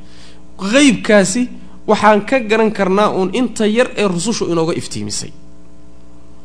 [0.73, 1.43] Haybkaasi
[1.87, 5.31] waxaan ka garan karnaa uun inta yar ee rusushu inooga iftiimisay.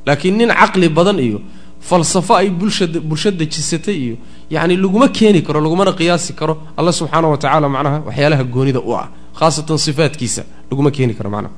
[0.06, 1.40] Laakiin nin caqli badan iyo
[1.82, 4.16] falsafo ay bulshada bulsho dejisatay iyo
[4.54, 8.92] yacni laguma keeni karo lagumana qiyaasi karo alla subxaana wa tacaala macnaha waxyaalaha goonida u
[9.02, 9.08] ah
[9.40, 11.54] khaasatan sifaadkiisa laguma keeni karo macnaha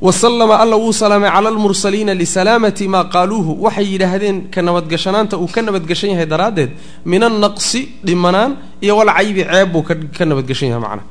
[0.00, 5.62] wasalama alla wuu salaamay cala almursaliina lisalaamati maa qaaluuhu waxay yidhaahdeen ka nabadgashanaanta uu ka
[5.62, 6.70] nabadgashan yahay daraaddeed
[7.04, 9.82] min annaqsi dhimanaan iyo walcaybi ceeb buu
[10.18, 11.04] ka nabadgashan yahay macnaha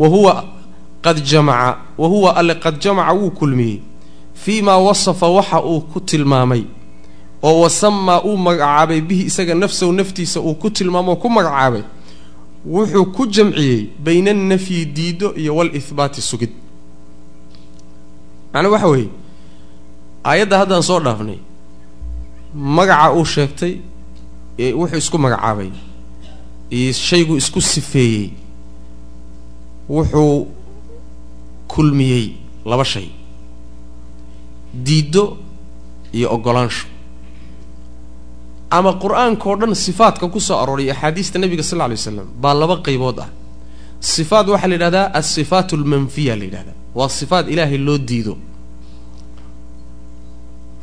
[0.00, 0.34] wa huwa
[1.04, 3.78] qad jamaca wa huwa alle qad jamaca wuu kulmiyey
[4.34, 6.62] fii maa wasafa waxa uu ku tilmaamay
[7.42, 11.82] oo wasamaa uu magacaabay bihi isaga nafsahu naftiisa uu ku tilmaamo oo ku magacaabay
[12.66, 16.50] wuxuu ku jamciyey bayna annafyi diido iyo walihbaati sugid.
[18.52, 19.08] Macnaa waxa weeye
[20.24, 21.38] aayadda haddaan soo dhaafnay
[22.54, 23.74] magaca uu sheegtay
[24.58, 25.70] ee wuxuu isku magacaabay
[26.70, 28.30] iyo shaygu isku sifeeyey
[29.88, 30.46] wuxuu
[31.68, 32.26] kulmiyey
[32.64, 33.08] laba shay
[34.74, 35.36] diiddo
[36.12, 36.86] iyo oggolaansho
[38.76, 42.76] ama qur'aanka oo dhan sifaadka ku soo arooray axaadiista nabiga sal lay slam baa laba
[42.86, 43.28] qaybood ah.
[44.00, 46.76] Sifaat waxaa la yidhahdaa alsifaat almanfiya la yidhahdaa.
[46.98, 48.34] Waa sifaat ilaahay loo diido.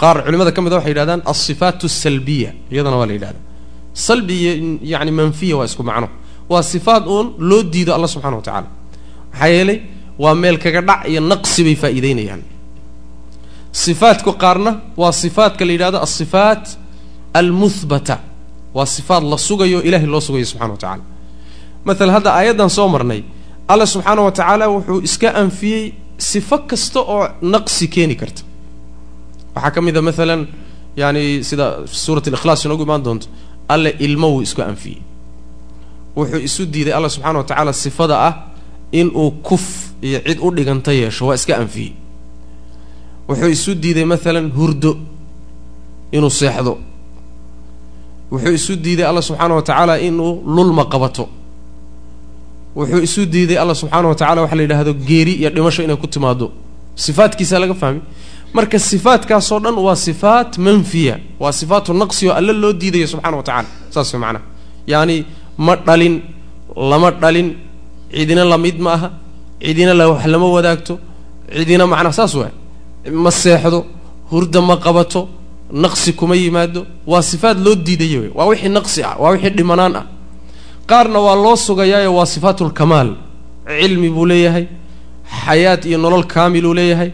[0.02, 3.44] Qaar culimada ka mid a waxay yidhahdaan alsifaat asalbiya iyadana waa la yidhahdaa.
[3.94, 4.52] Salbi iyo
[4.94, 6.08] yani manfiya waa isku macno.
[6.52, 8.68] Waa sifaat uun loo diido alla subxana wa tacaala
[9.32, 9.78] maxaa yeelay
[10.24, 12.42] waa meel kaga dhac iyo naqsi bay faa'iideynayaan.
[13.84, 14.72] Sifaadku qaarna
[15.02, 16.64] waa sifaatka la yidhahdo alsifaat
[17.40, 18.16] almuhbata
[18.78, 21.04] waa sifaat la sugayo ilahay loo sugayo subxana wa tacala
[21.86, 23.22] maalan hadda aayaddan soo marnay
[23.72, 25.84] alla subxaana wa tacaala wuxuu iska anfiyey
[26.30, 28.42] sifo kasta oo naqsi keeni karta.
[29.56, 30.42] Waxaa ka mid a maalan
[31.02, 31.66] yani sida
[32.04, 33.28] suurat alikhlaas inoogu imaan doonto
[33.74, 35.00] alle ilmo wuu isku anfiyey.
[36.18, 38.34] Wuxuu isu diiday alla subxana wa tacaala sifada ah
[39.00, 39.66] inuu kuf
[40.08, 41.92] iyo cid u dhiganta yeesho waa iska anfiyey.
[43.30, 44.92] Wuxuu isu diiday maalan hurdo
[46.16, 46.74] inuu seexdo
[48.32, 51.26] wuxuu isu diiday alla subxaana wa tacaala inuu lulma qabato.
[52.76, 56.08] Wuxuu isu diiday alla subxaana wa tacala waxa la yidhaahdo geeri iyo dhimasho inay ku
[56.08, 56.52] timaado
[56.96, 58.02] sifaadkiisa laga fahmay
[58.54, 63.44] marka sifaadkaasoo dhan waa sifaat manfiya waa sifaatu naqsi oo alle loo diidayo subxana wa
[63.44, 64.44] tacala saas way macnaha.
[64.88, 65.26] Yacani
[65.58, 66.16] ma dhalin
[66.90, 67.48] lama dhalin
[68.12, 69.08] cidina la mid ma aha
[69.62, 70.94] cidina la wax lama wadaagto
[71.58, 72.52] cidina macnaha saas waa
[73.24, 73.80] ma seexdo
[74.32, 75.22] hurda ma qabato
[75.72, 76.86] naqsi kuma yimaado.
[77.08, 80.06] Waa sifaat loo diidayo wey waa wixii naqsi ah waa wixii dhimanaan ah.
[80.88, 83.16] Qaarna waa loo sugayaayo waa sifaatulkamaal
[83.80, 84.66] cilmi buu leeyahay
[85.46, 87.12] xayaat iyo nolol kaamiluu leeyahay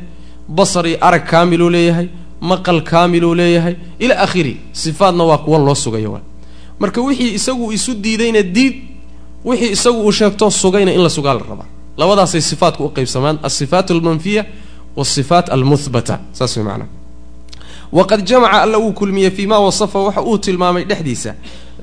[0.47, 2.07] basar iyo arag kaamiluu leeyahay
[2.41, 3.75] maqal kaamiluu leeyahay.
[3.99, 6.21] Ila akhiri sifaatna waa kuwa loo sugayo waa
[6.79, 8.75] marka wixii isagu isu diidayna diid
[9.45, 11.65] wixii isagu uu sheegtoo sugayna in la sugaa la rabaa
[11.97, 14.45] labadaasay sifaatku u qaybsamaan alsifaat almanfiya
[14.95, 16.87] wasifaat almuhbata saas way macnaa
[17.91, 21.35] waqad jamaca alla uu kulmiyey fii ma wasafa waxa uu tilmaamay dhexdiisa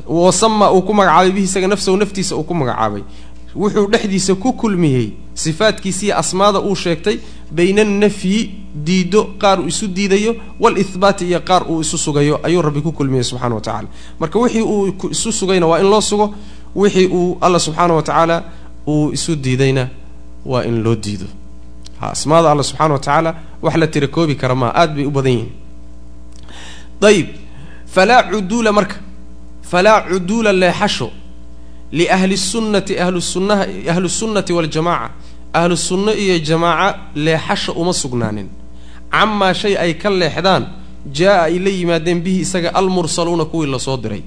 [0.06, 3.02] wasama uu ku magacaabay bihi isaga nafsahu naftiisa uu ku magacaabay
[3.56, 7.16] wuxuu dhexdiisa ku kulmiyey sifaatkiisiiyo asmaada uu sheegtay
[7.50, 8.50] bayna annafyi
[8.84, 13.24] diido qaar uu isu diidayo walihbaati iyo qaar uu isu sugayo ayuu rabbi ku kulmiyey
[13.24, 13.88] subxana wa tacala
[14.20, 16.34] marka wixii uu isu sugayna waa in loo sugo
[16.74, 18.44] wixii uu alla subxaana wa tacaala
[18.86, 19.88] uu isu diidayna
[20.46, 21.26] waa in loo diido
[22.00, 25.32] asmaada alla subxana wa tacaala wax la tira koobi kara maa aad bay u badan
[25.32, 25.50] yihiin
[27.02, 27.28] ayib
[27.86, 28.96] falaa cuduula marka.
[29.62, 31.10] Falaa cuduula leexasho
[31.92, 35.10] liahli sunnati ahlusunnaha ahlusunnati waljamaca
[35.52, 38.48] ahlu sunno iyo jamaaca leexasha uma sugnaanin.
[39.10, 40.66] Camaa shay ay ka leexdaan
[41.12, 44.22] jaa-a ay la yimaadeen bihi isaga almursaluuna kuwii la soo diray.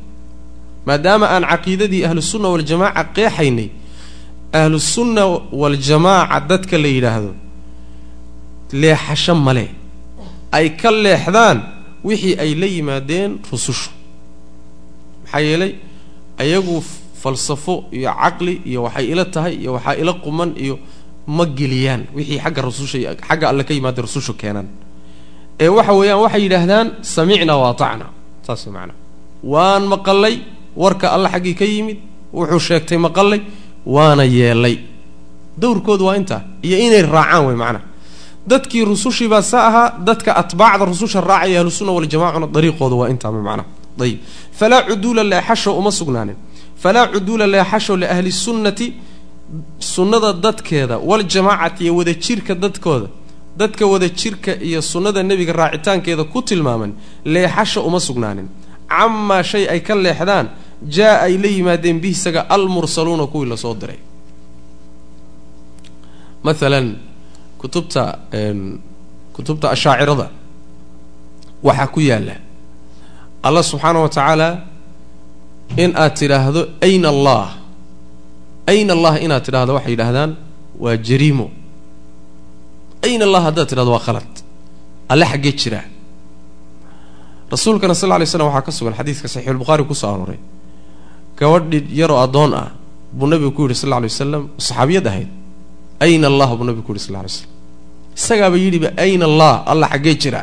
[0.85, 3.69] Maadaama aan caqiidadii ahlusunna waljamaaca qeexaynay
[4.53, 7.33] ahlusunna waljamaaca dadka la yidhaahdo
[8.73, 9.69] leexasho male
[10.51, 11.61] ay ka leexdaan
[12.07, 13.89] wixii ay la yimaadeen rusushu.
[15.23, 15.71] Maxaa yeelay
[16.43, 16.83] ayagu
[17.21, 20.75] falsafo iyo caqli iyo waxay ila tahay iyo waxaa ila quman iyo
[21.27, 24.67] ma geliyaan wixii xagga rasusha xagga alle ka yimaada rusushu keenaan.
[25.59, 28.05] Ee waxa weeyaan waxay yidhaahdaan samicna wa atacna
[28.45, 28.95] saas macnaa.
[29.43, 30.35] Waan maqalay
[30.75, 31.97] warka alle xaggii ka yimid
[32.33, 33.41] wuxuu sheegtay maqalay
[33.85, 34.75] waana yeelay.
[35.61, 37.85] Dowrkoodu waa intaa iyo inay raacaan wey macnaha
[38.47, 43.65] dadkii rusushiibaa sa ahaa dadka atbaacda rususha raacaya ahlusunna waljamacuna dariiqooda waa intaa macnaha
[44.01, 44.19] ayib.
[44.59, 46.35] Falaa cuduula leexasho uma sugnaanin.
[46.83, 48.93] Falaa cuduula leexasho liahli sunnati
[49.79, 53.07] sunnada dadkeeda waljamaacati iyo wadajirka dadkooda
[53.57, 56.93] dadka wadajirka iyo sunnada nebiga raacitaankeeda ku tilmaaman
[57.25, 58.47] leexasha uma sugnaanin.
[58.89, 60.47] Camaa shay ay ka leexdaan
[60.95, 63.99] jaa ay la yimaadeen bihi isaga almursaluuna kuwii la soo diray.
[66.43, 66.87] Maalan
[67.61, 68.03] kutubta
[69.35, 70.27] kutubta ashaacirada
[71.67, 72.35] waxaa ku yaalla.
[73.47, 74.49] Allah subxaana wa tacaala
[75.83, 77.45] in aad tidhaahdo ayna allah?
[78.71, 80.31] Ayna allah inaad tidhahdo waxay yidhaahdaan
[80.83, 81.47] waa jariimo.
[83.07, 84.31] Ayna allah haddaad tidhahdo waa khalad.
[85.11, 85.85] Alle xaggee jiraa
[87.53, 90.39] rasuulkana sal lla lay slam waxaa ka sugan xadiidka saxiixulbukhaari ku soo arooray.
[91.37, 92.67] Gabadhi yaroo addoon ah
[93.17, 95.29] buu nabigu ku yidhi sal lla lay wasalam saxaabiyad ahayd
[96.05, 96.47] ayna allah?
[96.57, 97.49] buu nabigu ku yidhi sal lay slam
[98.17, 99.53] isagaaba yidhiba ayna allah?
[99.71, 100.41] Alla xaggee jira.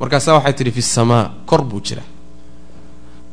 [0.00, 2.02] Markaasaa waxay tidhi fi samaa kor buu jira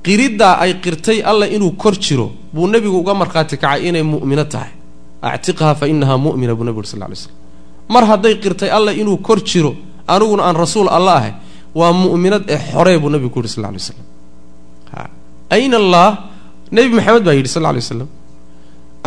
[0.06, 4.72] qiriddaa ay qirtay alla inuu kor jiro buu nebigu uga markhaati kacay inay mu'mino tahay.
[5.22, 7.36] Actiqhaa fa inahaa mu'mina buu nebigu uri sal lay slam
[7.94, 9.72] mar hadday qirtay alla inuu kor jiro
[10.14, 11.34] aniguna aan rasuul alla ahay
[11.80, 14.00] waa mu'minad ee xoree buu nebigu ku yidhi sal lay slam
[15.56, 16.08] ayna allah?
[16.72, 18.08] Nebi maxamed baa yidhi sal lay waslam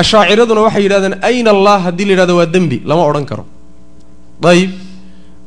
[0.00, 1.76] ashaaciraduna waxay yidhahdeen ayna allah?
[1.86, 2.78] Haddii la yidhahdo waa dembi.
[2.88, 3.44] Lama odhan karo.
[4.52, 4.70] Ayib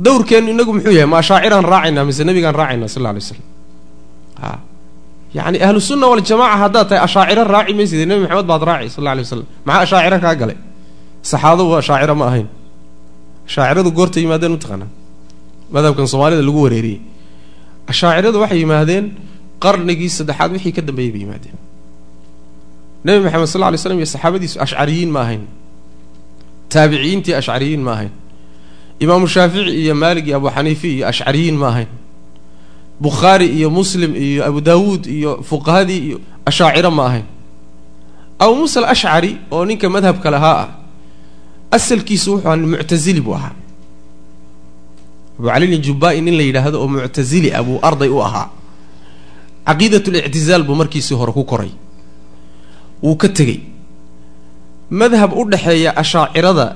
[0.05, 3.43] dawrkeennu inagu muxuu yahay ma ashaaciraan raacaynaa mise nebigaan raacaynaa sal lla lay slam
[4.47, 4.59] a
[5.37, 9.23] yacni ahlu sunna waljamaca haddaad tahay ashaaciro raaci maysid nebi maxamed baad raaci sal alay
[9.25, 10.57] waslam maxaa ashaaciro kaa galay?
[11.31, 12.47] Saxaadadu ashaaciro ma ahayn.
[13.47, 14.89] Ashaaciradu goorta yimaadeen mataqaanaa
[15.75, 16.99] madhabkan soomaalida lagu wareeriyey.
[17.91, 19.05] Ashaaciradu waxay yimaadeen
[19.63, 21.55] qarnigii saddexaad wixii ka dambeeyey bay yimaadeen
[23.05, 25.43] nebi maxamed sal lla lay slam iyo saxaabadiisu ashcariyiin ma ahayn.
[26.69, 28.09] Taabiciyiintii ashcariyiin ma ahayn.
[29.03, 31.87] Imaamu shaafici iyo maalik iyo abu xaniifi iyo ashcariyiin ma ahayn.
[32.99, 36.17] Bukhaari iyo muslim iyo abu daawuud iyo fuqahadii iyo
[36.49, 37.25] ashaaciro ma ahayn.
[38.39, 40.69] Abu muusa alashcari oo ninka madhabka lahaa ah
[41.71, 43.53] asalkiisu wuxuu aha muctazili buu ahaa.
[45.39, 48.49] Abu calilin jubaa-i nin la yidhaahdo oo muctazili ah arday u ahaa.
[49.67, 51.71] Caqiidat lictizaal buu markiisii hore ku koray
[53.05, 53.59] wuu ka tegey.
[54.99, 56.67] Madhab u dhexeeya ashaacirada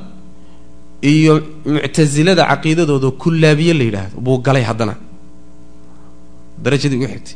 [1.11, 1.33] iyo
[1.73, 4.15] muctasilada caqiidadooda kullaabiye la yidhaahdo.
[4.25, 4.95] Buu galay haddana.
[6.63, 7.35] Darajadii ugu xigtay.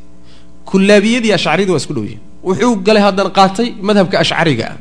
[0.69, 4.77] Kullaabiyadii ashcariyada waa isku dhow yihiin wuxuu galay haddana qaatay madhabka ashcariga ah.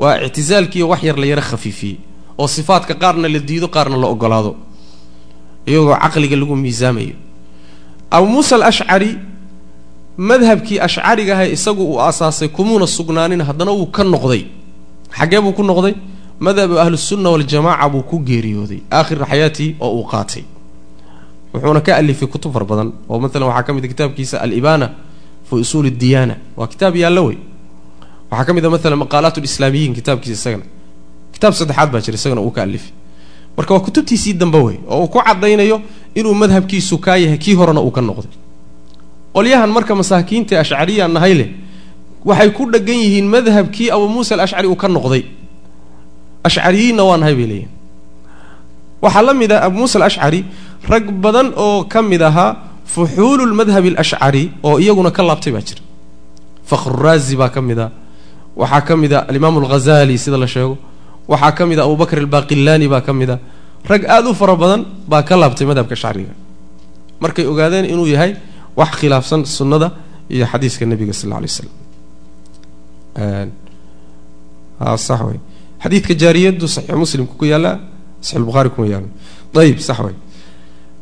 [0.00, 1.96] Waa ictisaalkiiyo wax yar la yaro khafiifiyey
[2.38, 4.52] oo sifaadka qaarna la diido qaarna la ogolaado.
[5.66, 7.16] Iyagoo caqliga lagu miisaamayo.
[8.10, 9.10] Abu muusa alashcari
[10.18, 14.44] madhabkii ashcarigaha isagu uu aasaasay kumuuna sugnaanin haddana wuu ka noqday.
[15.18, 15.94] Xaggee buu ku noqday?
[16.40, 18.80] Madhabu ahlusunna waljamaaca buu ku geeriyooday.
[18.92, 20.42] Aakhira xayaatii oo uu qaatay.
[21.54, 22.92] Wuxuuna ka alifay kutub far badan.
[23.08, 24.90] Oo maalan waxaa ka mid kitaabkiisa alibaana
[25.48, 26.36] fi usuuli diyaana.
[26.56, 27.38] Waa kitaab yaallo wey.
[28.30, 30.64] Waxaa ka mid a maalan maqaalaat lislaamiyiin kitaabkiisa isagana.
[31.32, 32.92] Kitaab saddexaad baa jira isagana uu ka alifay.
[33.56, 35.80] Marka waa kutubtiisii dambe wey oo uu ku caddaynayo
[36.14, 38.30] inuu madhabkiisu kaa yahay kii horena uu ka noqday
[39.34, 41.48] qolyahan marka masaakiinta ashcariya nahay leh
[42.28, 45.22] waxay ku dhegan yihiin madhabkii abuu muusa alashcari uu ka noqday.
[46.48, 47.70] Ashcariyiinna waa nahay bay leeyihiin
[49.02, 50.40] waxaa la mid ah abuu muusa alashcari
[50.92, 52.50] rag badan oo ka mid ahaa
[52.94, 55.82] fuxuulu lmadhabi alashcari oo iyaguna ka laabtay baa jira.
[56.70, 57.90] Fakhruraazi baa ka mid a
[58.56, 60.78] waxaa ka mid a alimaamu alghazali sida la sheego.
[61.28, 63.38] Waxaa ka mid a abubakr albaqilaani baa ka mid a
[63.90, 66.32] rag aada u fara badan baa ka laabtay madhabka ashcariga.
[67.20, 68.32] Markay ogaadeen inuu yahay
[68.76, 69.88] wax khilaafsan sunnada
[70.30, 71.70] iyo xadiiska nebiga sal alla alay slam
[74.96, 75.38] sax wey
[75.82, 77.80] xadiidka jaariyadu saxiix muslimka ku yaalla
[78.20, 79.08] saxiix buhaari kuma yaalla.
[79.54, 79.98] Ayib sax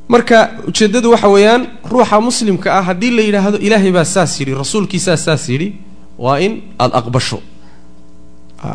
[0.09, 5.17] marka ujeeddadu waxa weeyaan ruuxa muslimka ah haddii la yidhaahdo ilaahay baa saas yidhi rasuulkiisaa
[5.17, 5.77] saas yidhi
[6.19, 7.41] waa in aada aqbasho.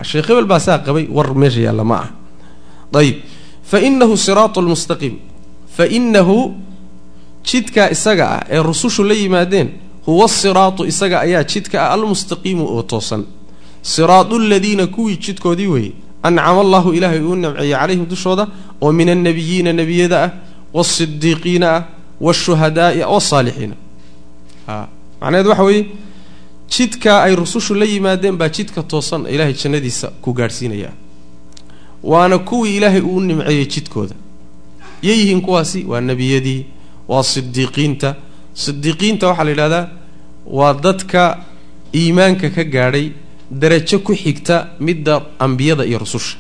[0.03, 2.09] Sheekh hebel baa saa qabay war meesha yaalla ma ah
[2.99, 3.21] ayib
[3.63, 5.19] fa inahu siraatu lmustaqiim
[5.67, 6.55] fa inahu
[7.51, 9.69] jidkaa isaga ah ee rusushu la yimaadeen
[10.05, 13.23] huwa siraatu isaga ayaa jidka ah almustaqiimu oo toosan.
[13.81, 15.91] Siraadu ladiina kuwii jidkoodii weeye
[16.23, 18.47] ancama allahu ilaahay uu namceeyey calayhim dushooda
[18.81, 20.31] oo min annabiyiina nebiyada ah
[20.73, 21.83] wasidiiqiina ah
[22.21, 23.75] washuhadaai wasaalixiina
[25.21, 25.85] macnaheed waxa weeye
[26.77, 30.91] jidkaa ay rusushu la yimaadeen baa jidka toosan ilaahay jannadiisa ku gaadhsiinaya.
[32.03, 34.15] Waana kuwii ilaahay uu nimceeyey jidkooda.
[35.01, 35.85] Yayihiin kuwaasi?
[35.87, 36.65] Waa nebiyadii
[37.07, 38.15] waa sidiiqiinta
[38.53, 39.85] sidiiqiinta waxaa la yidhahdaa
[40.57, 41.21] waa dadka
[41.93, 43.11] iimaanka ka gaadhay
[43.51, 46.37] darajo ku xigta midda ambiyada iyo rususha.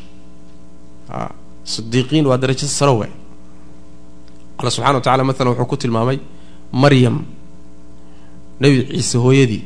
[1.63, 3.11] Sidiiqiin waa darajo saro waay.
[4.57, 6.19] Alla subxana wa tacala maalan wuxuu ku tilmaamay
[6.71, 7.23] maryam
[8.59, 9.63] nebi ciise hooyadii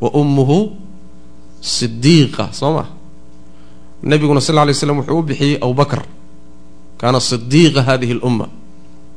[0.00, 0.72] wa ummuhu
[1.60, 2.84] sidiiqa soo ma?
[4.02, 6.02] Nebiguna sal lla lay slam wuxuu u bixiyey abubakr
[6.98, 8.48] kaana sidiiqa hadihi lumma.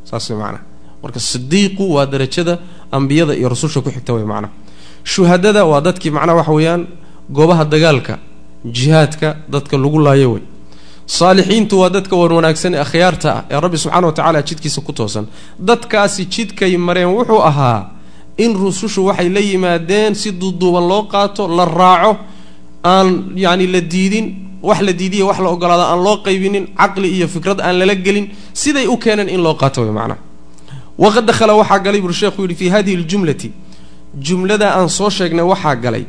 [0.03, 0.66] Saas way
[1.03, 2.53] marka sidiiqu waa darajada
[2.91, 4.53] ambiyada iyo rususha ku xigta way macnaha
[5.03, 6.81] shuhadada waa dadkii macnaha waxa weeyaan
[7.35, 8.13] goobaha dagaalka
[8.77, 10.43] jihaadka dadka lagu laayo wey
[11.05, 14.91] saalixiintu waa dadka wan wanaagsan ee akhyaarta ah ee rabbi subxana wa tacala jidkiisa ku
[14.93, 15.25] toosan.
[15.69, 17.79] Dadkaasi jidkay mareen wuxuu ahaa
[18.37, 22.11] in rusushu waxay la yimaadeen si duuduuban loo qaato la raaco
[22.83, 24.25] aan yacni la diidin
[24.61, 28.25] wax la diidiya wax la ogolaado aan loo qaybinin caqli iyo fikrad aan lala gelin
[28.53, 30.19] siday u keeneen in loo qaato way macnaha
[31.03, 33.51] waqad dakhala waxaa galay buri sheekhu yidhi fii hadihi ljumlati
[34.27, 36.05] jumlada aan soo sheegnay waxaa galay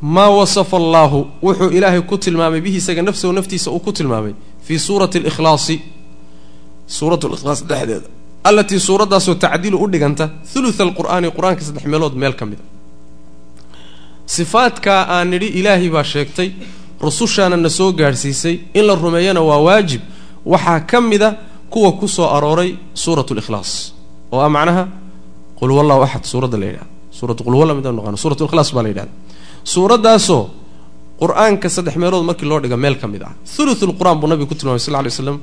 [0.00, 4.32] maa wasafa allaahu wuxuu ilaahay ku tilmaamay bihi isaga nafsahu naftiisa uu ku tilmaamay
[4.66, 5.76] fii suurati alikhlaasi
[6.86, 8.06] suurat likhlaas dhexdeeda
[8.48, 12.66] allatii suuraddaasoo tacdiilu u dhiganta thulutha alqur'aani qur'aanka saddex meelood meel ka mid a
[14.26, 16.50] sifaadkaa aan nidhi ilaahay baa sheegtay
[17.00, 20.00] rusushaana na soo gaadhsiisay in la rumeeyana waa waajib
[20.46, 21.30] waxaa ka mid a
[21.72, 23.94] kuwa ku soo arooray suurat likhlaas
[24.32, 24.84] oo ah macnaha
[25.58, 25.70] qul
[26.06, 29.12] axad suuradda la yidhahda suuratu qul walla midaan naqano suurat likhlaas baa la yidhahda
[29.64, 30.44] suuraddaasoo
[31.22, 33.32] qur'aanka saddex meelood markii loo dhiga meel ka mid ah.
[33.54, 35.38] Thuluth lqur-aan buu nabiga ku tilmamay sal ly slam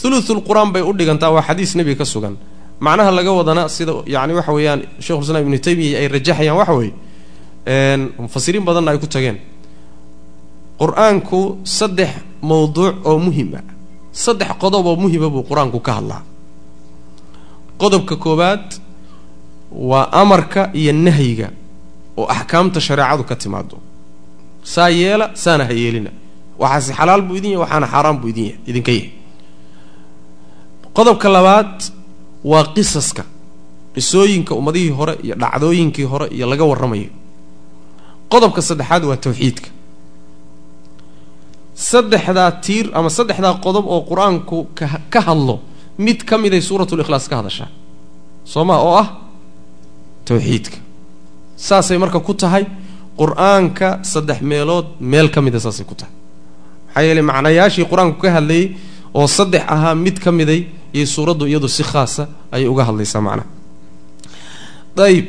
[0.00, 2.34] thuluth lqur-aan bay u dhigantaa waa xadiis nebiga ka sugan.
[2.80, 6.94] Macnaha laga wadana sida yani waxa weeyaan shekhulislaam ibnu taymiya ay rajaxayaan waxa weeye.
[8.18, 9.38] Mufasiriin badanna ay ku tageen.
[10.82, 12.10] Qur'aanku saddex
[12.42, 13.64] mawduuc oo muhiim ah
[14.22, 16.22] saddex qodob oo muhima buu qur'aanku ka hadlaa.
[17.80, 18.66] Qodobka koowaad
[19.90, 21.48] waa amarka iyo nahyiga
[22.20, 23.76] oo axkaamta shareecadu ka timaado
[24.72, 26.10] saa yeela saana ha yeelina.
[26.62, 29.10] Waxaase xalaal buu idin yahy waxaana xaaraan buu idin idinka yahay.
[30.96, 31.74] Qodobka labaad
[32.50, 33.24] waa qisaska
[33.94, 37.10] qisooyinka ummadihii hore iyo dhacdooyinkii hore iyo laga warramayo.
[38.32, 39.68] Qodobka saddexaad waa tawxiidka
[41.74, 44.56] saddexdaa tiir ama saddexdaa qodob oo qur'aanku
[45.12, 45.60] ka hadlo
[45.98, 47.68] mid ka miday suuratulikhlaas ka hadashaa
[48.44, 49.08] soo ma oo ah
[50.24, 50.76] tawxiidka.
[51.56, 52.64] Saasay marka ku tahay
[53.18, 56.12] qur'aanka saddex meelood meel ka mida saasay ku tahay.
[56.88, 58.76] Maxaa yeeley macnayaashii qur'aanku ka hadlayay
[59.14, 63.46] oo saddex ahaa mid ka miday iyo suuraddu iyadu si khaasa ayay uga hadlaysaa macnaha
[65.06, 65.26] ayib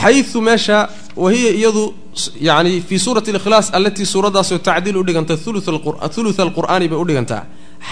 [0.00, 1.94] xayu meesha wahiya iyadu
[2.40, 7.44] yani fii suurati اlikhlaas alatii suuraddaasoo tacdiil u dhiganta thulutha alqur'aani bay u dhigantaa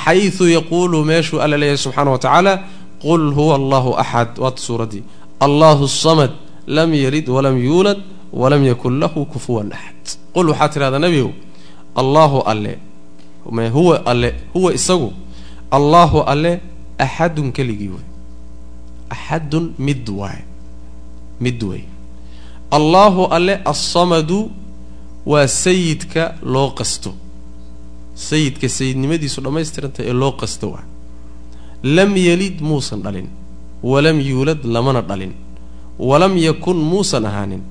[0.04, 2.52] xayu yaquulu meeshuu alla leeyahay subxaana wa tacaala
[3.02, 5.02] qul huwa allahu axad waata suuraddii
[5.40, 6.30] allahu samad
[6.66, 7.98] lam yalid walam yuulad
[8.32, 11.32] walam yakun lahu kufuwan axad qul waxaa tidhahdaa nebigow
[11.94, 12.78] allaahu alle
[13.72, 15.12] huwa alle huwa isagu
[15.70, 16.61] allaahu alle
[16.98, 18.06] axadun keligii wey
[19.11, 20.42] axadun mid waay
[21.40, 21.82] mid wey
[22.71, 24.51] allaahu alle assamadu
[25.27, 27.14] waa sayidka loo qasto.
[28.14, 30.85] Sayidka sayidnimadiisu dhammaystiranta ee loo qasto waa.
[31.83, 33.29] Lam yelid muusan dhalin
[33.83, 35.33] walam yuulad lamana dhalin
[35.99, 37.62] walam yakun muusan ahaanin.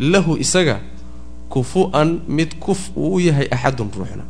[0.00, 0.80] Lahu isaga
[1.48, 4.24] kufu-an mid kuf uu u yahay axadun ruuxna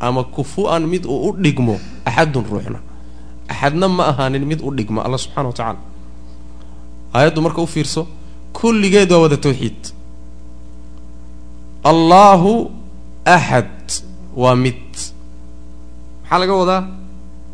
[0.00, 2.78] ama kufu-an mid uu u dhigmo axadun ruuxna.
[3.48, 5.78] Axadna ma ahaanin mid u dhigmo alla subxana wa tacaala
[7.14, 8.06] aayaddu marka u fiirso
[8.58, 9.80] kulligeed waa wada tawxiid.
[11.84, 12.70] Allaahu
[13.24, 13.86] axad
[14.36, 14.82] waa mid.
[16.22, 16.82] Maxaa laga wadaa?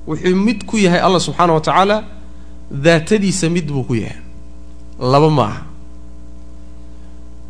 [0.07, 1.97] Wuxuu mid ku yahay allah subxaana wa tacaala
[2.71, 4.21] daatadiisa mid buu ku yahay.
[5.13, 5.63] Laba ma aha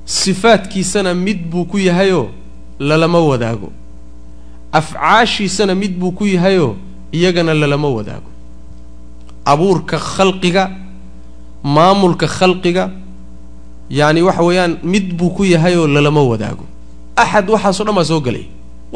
[0.05, 2.29] sifaadkiisana mid buu ku yahayoo
[2.79, 3.73] lalama wadaago.
[4.73, 6.77] Afcaashiisana mid buu ku yahayoo
[7.13, 8.31] iyagana lalama wadaago.
[9.45, 10.71] Abuurka khalqiga
[11.63, 12.91] maamulka khalqiga
[13.99, 16.65] yacni waxa weeyaan mid buu ku yahayoo lalama wadaago.
[17.23, 18.45] Axad waxaasoo dhan baa soo gelay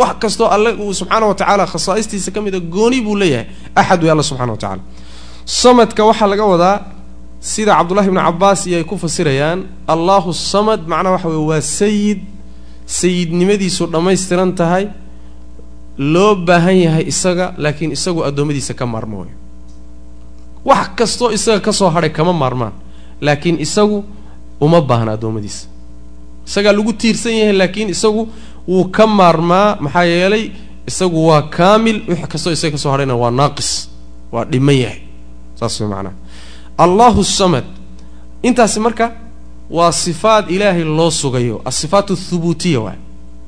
[0.00, 3.46] wax kastoo alle uu subxaana wa tacaala khasaa'istiisa ka mida gooni buu leeyahay.
[3.80, 4.82] Axad wey alla subxana wa tacaala.
[5.44, 6.76] Samadka waxaa laga wadaa
[7.40, 9.58] sida cabdullahi ibnu cabbaas iyo ay ku fasirayaan
[9.94, 12.20] allahu samad macnaha waxa weye waa sayid.
[12.86, 14.84] Sayidnimadiisu dhammaystiran tahay
[15.98, 19.34] loo baahan yahay isaga laakiin isagu addoommadiisa ka maarmo wayo
[20.64, 22.72] wax kastoo isaga ka soo hadhay kama maarmaan
[23.20, 24.04] laakiin isagu
[24.60, 25.66] uma baahna addoommadiisa
[26.46, 28.22] isagaa lagu tiirsan yahay laakiin isagu
[28.68, 30.44] wuu ka maarmaa maxaa yeelay
[30.90, 33.70] isagu waa kaamil wix kastoo isaga ka soo hadhayna waa naaqis
[34.32, 35.00] waa dhiman yahay.
[35.58, 36.14] Saas way macnaha
[36.84, 37.64] allahu samad.
[38.42, 39.06] Intaasi marka
[39.70, 42.98] waa sifaad ilaahay loo sugayo asifaat athubuutiya waay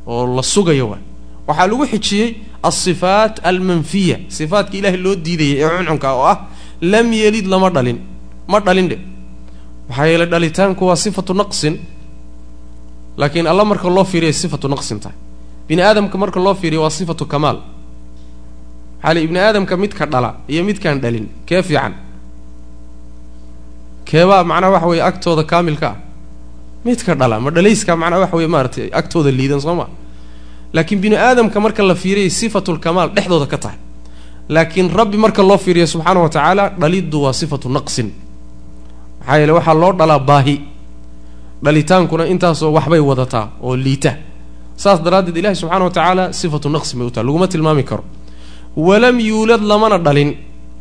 [0.06, 1.02] oo la sugayo waay
[1.46, 2.28] waxaa lagu xijiyey
[2.62, 6.38] alsifaat almanfiya sifaatka ilaahay loo diidayay ee cuncunka oo ah
[6.80, 7.98] lam yelid lama dhalin
[8.48, 8.98] ma dhalin dhe
[9.88, 11.74] maxaa yeelay dhalitaanku waa sifatu naqsin
[13.20, 15.16] laakiin alla marka loo fiiriya sifatu naqsin tahay.
[15.68, 17.58] Bini aadamka marka loo fiiriya waa sifatu kamaal.
[19.02, 21.94] Maxaa ibni aadamka midka dhala iyo midkaan dhalin kee fiican?
[24.04, 25.96] Keebaa macnaha waxa weeye agtooda kaamilka ah?
[26.84, 29.86] Midka dhala ma dhalayska macnaha waxa weye maaratay agtooda liidan soo ma?
[30.74, 33.78] Laakiin bini aadamka marka la fiiriyay sifatulkamaal dhexdooda ka tahay.
[34.48, 38.08] Laakiin rabbi marka loo fiiriya subxaana wa tacaala dhaliddu waa sifatu naqsin
[39.28, 40.56] maxaa yeele waxaa loo dhalaa baahi.
[41.64, 44.12] Dhalitaankuna intaasoo waxbay wadataa oo liita.
[44.76, 48.04] Saas daraaddeed ilahi subxaana wa tacaala sifatu naqsin bay u tahay laguma tilmaami karo.
[48.76, 50.30] Walam yuulad lamana dhalin.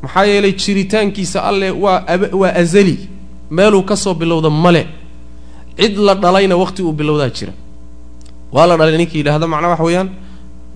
[0.03, 2.03] Maxaa yeelay jiritaankiisa alle waa
[2.41, 2.95] waa azali.
[3.51, 4.87] Meeluu ka soo bilowda male.
[5.79, 7.53] Cid la dhalayna waqti uu bilowdaa jira.
[8.53, 10.09] Waa la dhalay ninkii yidhaahda macnaa waxa weeyaan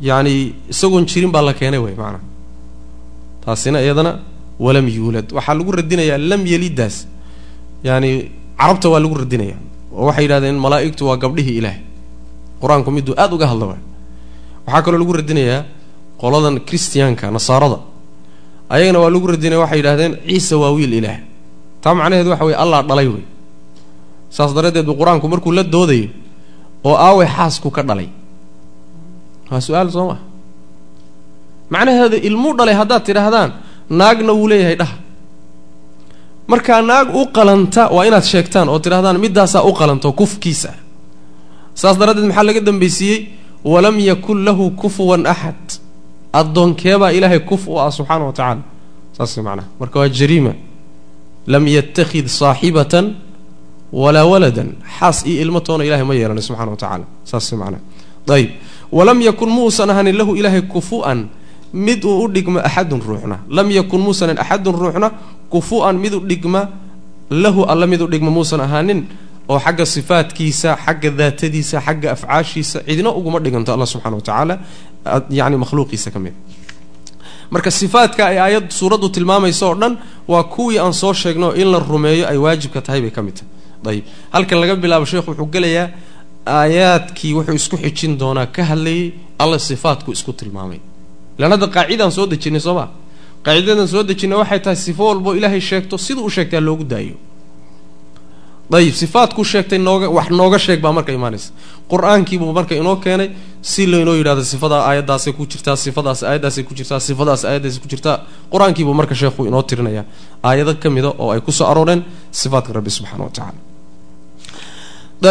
[0.02, 0.34] yacani
[0.72, 2.24] isagoon jirin baa la keenay wey maanaa
[3.46, 4.12] taasina iyadana
[4.60, 5.28] walam yuulad.
[5.32, 6.96] Waxaa lagu radinayaa lam yelidaas
[7.88, 8.10] yaani
[8.60, 9.58] carabta waa lagu radinaya.
[9.98, 11.78] Oo waxay yidhahdeen malaa'igtu waa gabdhihii ilaah.
[12.62, 13.82] Qur'aanku miduu aada uga hadla waay
[14.66, 15.60] waxaa kaloo lagu radinayaa
[16.22, 17.78] qoladan christiyaanka nasaarada.
[18.74, 21.20] Ayagana waa lagu radinaya waxay yidhahdeen ciisa waa wiil ilaah.
[21.82, 23.24] Taa macnaheedu waxa weye allah dhalay wey.
[24.36, 26.08] Saas daraaddeed bu qur'aanku markuu la doodayo
[26.88, 28.10] oo aaway xaasku ka dhalay.
[29.52, 30.22] Waa su'aal soo maa
[31.74, 33.50] macnaheeda ilmuu dhalay haddaad tidhaahdaan
[34.00, 34.96] naagna wuu leeyahay dhaha
[36.52, 40.72] markaa naag u qalanta waa inaad sheegtaan oo tidhahdaan middaasaa u qalanto kufkiisa.
[41.82, 43.20] Saas daraaddeed maxaa laga dambaysiiyey
[43.74, 45.62] walam yakun lahu kufuwan axad
[46.40, 48.62] addoonkeebaa ilaahay kuf u ah subxaana wa tacaala.
[49.18, 50.54] Saas macnaha marka waa jariima.
[51.54, 53.06] Lam yattakhid saaxibatan
[54.02, 54.70] walaa waladan.
[55.00, 57.06] Xaas iyo ilmo toona ilahay ma yeelanay subxana wa tacaala.
[57.30, 57.82] Saas macnaha
[58.36, 58.50] ayib
[58.98, 61.20] walam yakun muusan ahanin lahu ilaahay kufu-an
[61.74, 63.40] mid uu u dhigma axadun ruuxna.
[63.50, 65.12] Lam yakun muusanan axadun ruuxna
[65.50, 66.70] kufu-an mid u dhigma
[67.30, 69.06] lahu alla mid u dhigma muusan ahaanin
[69.50, 74.56] oo xagga sifaadkiisa xagga daatadiisa xagga afcaashiisa cidina uguma dhiganto alla subxana wa tacaala
[75.30, 76.34] yani makhluuqiisa ka mid.
[77.52, 79.98] Marka sifaadka ay aayad suuraddu tilmaamayso oo dhan
[80.28, 83.50] waa kuwii aan soo sheegno in la rumeeyo ay waajibka tahay bay ka mid tahay.
[83.92, 85.90] Ayib halkan laga bilaabo sheekhu wuxuu gelayaa
[86.46, 90.80] aayaadkii wuxuu isku xijin doonaa ka hadlayay alla sifaadku isku tilmaamay
[91.42, 92.86] ilaan hadda qaacidaan soo dejinay soo ma?
[93.46, 97.16] Qaacidadan soo dejinay waxay tahay sifo walbo ilaahay sheegto siduu u sheegtaa loogu daayo.
[98.78, 101.50] Ayib sifaadkuu sheegtay nooga wax nooga sheeg baa marka imaanaysa.
[101.92, 103.30] Qur'aankiibuu marka inoo keenay
[103.72, 108.16] si laynoo yidhahdo sifadaa aayaddaasay ku jirtaa sifadaas aayaddaasay ku jirtaa sifadaas aayaddaasay ku jirtaa.
[108.54, 110.04] Qur'aankiibuu marka sheekhu inoo tirinaya
[110.48, 113.60] aayado ka mida oo ay ku soo arooreen sifaatka rabbi subxana wa tacaala.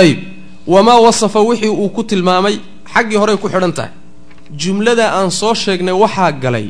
[0.03, 0.19] Ayib
[0.67, 2.55] wamaa wasafa wixii uu ku tilmaamay
[2.95, 3.91] xaggii horey ku xidhan tahay
[4.57, 6.67] jumlada aan soo sheegnay waxaa galay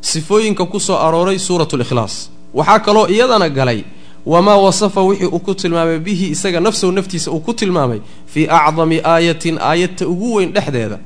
[0.00, 3.84] sifooyinka ku soo arooray suuratu likhlaas waxaa kaloo iyadana galay
[4.26, 9.00] wamaa wasafa wixii uu ku tilmaamay bihi isaga nafsahu naftiisa uu ku tilmaamay fii acdami
[9.04, 10.98] aayatin aayadta ugu weyn dhexdeeda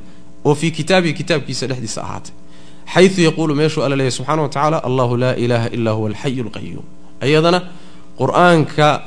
[0.45, 2.33] oo fii kitaabihi kitaabkiisa dhexdiisa ahaatay.
[2.95, 6.85] Xayu yaquulu meeshuu alla leeyahy subxana wa tacaala allahu laa ilaaha illaa huwa alxayu lqayuum
[7.23, 7.63] iyadana
[8.19, 9.03] qur'aanka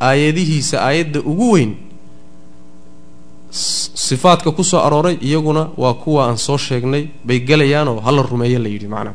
[0.00, 1.74] aayadihiisa aayadda ugu weyn
[3.54, 8.68] sifaadka ku soo arooray iyaguna waa kuwa aan soo sheegnay bay gelayaanoo hala rumeeya la
[8.68, 9.14] yidhi macnaha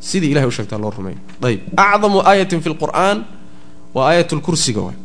[0.00, 1.18] sidii ilahay u sheegtaa loo rumeeyo.
[1.42, 3.24] Ayb acdamu aayatin fi lqur'aan
[3.94, 4.96] waa aayat lkursiga waay.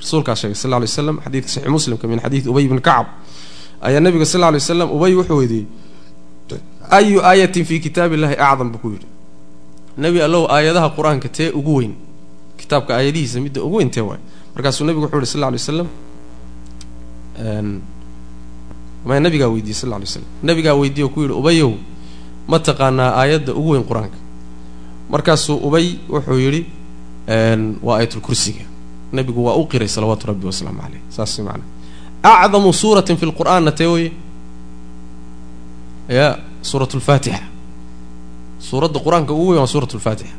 [0.00, 3.06] Rasuulkaa sheegay sal ly slam xadiidka saxiix muslimka min xadiidi ubay bni kacab
[3.80, 5.66] ayaa nabiga sal ly slam ubay wuxuu weydiiyey
[6.90, 9.06] ayu aayatin fi kitaab illahi acdam buu ku yidhi.
[9.96, 11.94] Nebi allow aayadaha qur'aanka tee ugu weyn
[12.60, 14.20] kitaabka aayadihiisa midda ugu weyn tee waay.
[14.54, 15.88] Markaasuu nebigu wuxuu yihi sal ly slam
[19.06, 21.72] ma nabigaa weydiiyey sal lay slam nabigaa weydiiye oo ku yidhi ubayow
[22.48, 24.16] ma taqaanaa aayadda ugu weyn qur'aanka?
[25.10, 26.62] Markaasuu ubay wuxuu yidhi
[27.82, 28.64] waa aayatulkursiga
[29.12, 33.86] nabigu waa u qiray salawaatu rabbi wasalaamu caleyh saas maanaa acdamu suuratin fi lqur'aanna tee
[33.86, 34.12] weye
[36.08, 37.40] ya suurat lfaatixa
[38.58, 40.34] suuradda qur'aanka ugu weyn waa suurat lfaatixa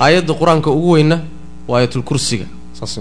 [0.00, 1.18] aayadda qur'aanka ugu weynna
[1.68, 2.46] waa aayatulkursiga
[2.78, 2.98] saas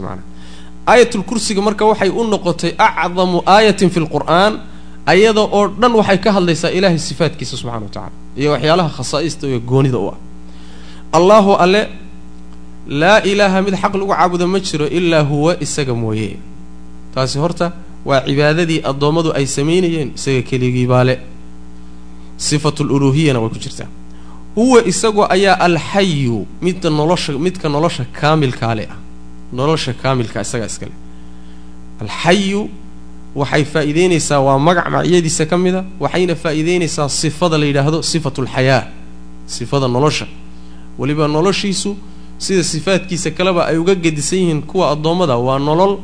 [0.92, 4.60] maanaa aayatulkursiga marka waxay u noqotay acdamu aayatin fi lqur'aan
[5.06, 9.60] ayada oo dhan waxay ka hadlaysaa ilaahay sifaadkiisa subxana wa tacala iyo waxyaalaha khasaa'ista iyo
[9.60, 10.18] goonida u ah.
[11.14, 11.90] Allaahu alle
[12.88, 16.38] laa ilaaha mid xaq lagu caabudo ma jiro ilaa huwa isaga mooye.
[17.16, 17.72] Taasi horta
[18.06, 21.20] waa cibaadadii addoommadu ay samaynayeen isaga keligii baale.
[22.38, 23.88] Sifatululuuhiyana way ku jirtaa.
[24.56, 29.11] Huwa isagoo ayaa alxayu midda nolosha midka nolosha kaamilkaale ah
[29.54, 30.92] nolosha kaamilka isagaa iskale.
[32.02, 32.70] Alxayu
[33.36, 38.84] waxay faa'iideynaysaa waa magac macyadiisa ka mid a waxayna faa'iideynaysaa sifada la yidhaahdo sifatulxayaa
[39.46, 40.26] sifada nolosha.
[41.00, 41.96] Weliba noloshiisu
[42.38, 45.98] sida sifaadkiisa kaleba ay uga gedisan yihiin kuwa addoommada waa nolol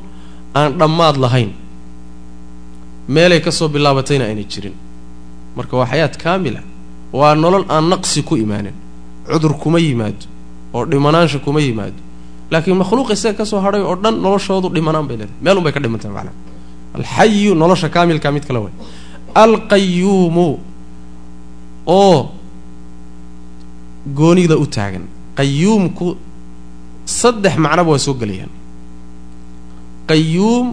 [0.55, 1.51] aan dhammaad lahayn.
[3.07, 4.73] Meelay ka soo bilaabatayna aynay jirin.
[5.55, 6.61] Marka waa xayaad kaamila
[7.13, 8.73] waa nolol aan naqsi ku imaanin.
[9.27, 10.25] Cudur kuma yimaado
[10.73, 11.99] oo dhimanaansha kuma yimaado
[12.51, 15.41] laakiin makhluuq isaga ka soo hadhay oo dhan noloshoodu dhimanaan bay leedahay.
[15.43, 16.35] Meel un ka dhimantahay macnaa
[16.97, 18.73] alxayu nolosha kaamilka mid kale way.
[19.43, 20.47] Alqayuumu
[21.87, 22.29] oo
[24.17, 25.03] goonida u taagan.
[25.37, 26.07] Qayuumku
[27.05, 28.49] saddex macnaba waa soo gelayaan
[30.09, 30.67] qayuum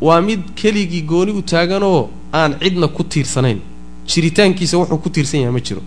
[0.00, 3.60] waa mid keligii gooni u taaganoo aan cidna ku tiirsanayn.
[4.06, 5.82] Jiritaankiisa wuxuu ku tiirsan yahay ma jiro.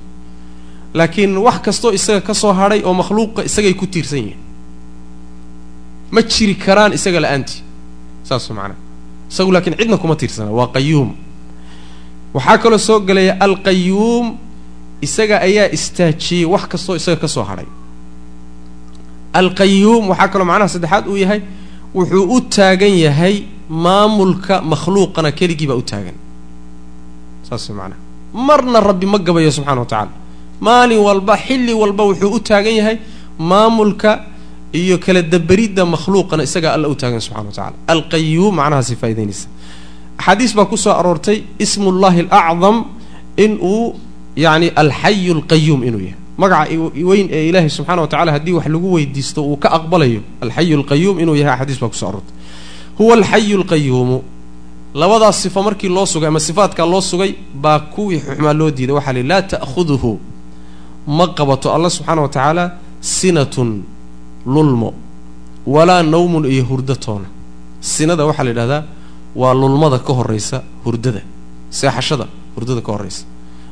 [0.93, 4.39] Laakiin wax kastoo isaga ka soo hadhay oo makhluuqa isagay ku tiirsan yihiin
[6.13, 7.59] ma jiri karaan isaga la'aantii.
[8.27, 8.77] Saas macnaa
[9.31, 10.51] isagu laakiin cidna kuma tiirsana.
[10.59, 11.09] Waa qayuum
[12.35, 14.27] waxaa kaloo soo gelaya alqayuum
[15.05, 17.67] isaga ayaa istaajiyey wax kastoo isaga ka soo hadhay.
[19.39, 21.41] Alqayuum waxaa kaloo macnaha saddexaad uu yahay
[21.95, 23.35] wuxuu u taagan yahay
[23.83, 26.17] maamulka makhluuqana keligii baa u taagan.
[27.47, 27.99] Saas macnaha
[28.47, 30.11] marna rabbi ma gabayo subxana wa tacaala.
[30.65, 32.97] Maalin walba xilli walba wuxuu u taagan yahay
[33.49, 34.11] maamulka
[34.73, 39.47] iyo kala daberidda makhluuqana isagaa alla u taagan subxana wa tacala alqayuum macnahaasi faa'idaynaysa
[40.19, 42.85] axaadiis baa ku soo aroortay ismullahi alacdam
[43.37, 43.95] in uu
[44.35, 46.17] yacni alxayu alqayuum inuu yahay.
[46.37, 46.71] Magaca
[47.09, 51.19] weyn ee ilaahay subxana wa tacala haddii wax lagu weydiisto uu ka aqbalayo alxayu alqayuum
[51.19, 52.35] inuu yahay axaadiis baa kuso aroortay.
[52.99, 54.17] Huwa alxayu alqayuumu
[54.93, 57.31] labadaas sifo markii loo sugay ama sifaadkaa loo sugay
[57.63, 58.95] baa kuwii xumaa loo diiday.
[58.95, 60.11] Waxaa lihi laa ta'khuduhu.
[61.07, 62.63] Ma qabato alla subxaana wa tacaala
[63.01, 63.83] sinatun
[64.45, 64.93] lulmo
[65.67, 67.27] walaa nawmun iyo hurdatoona
[67.81, 68.83] sinada waxaa la yidhahdaa
[69.35, 71.21] waa lulmada ka horraysa hurdada
[71.69, 72.25] seexashada
[72.55, 73.23] hurdada ka horraysa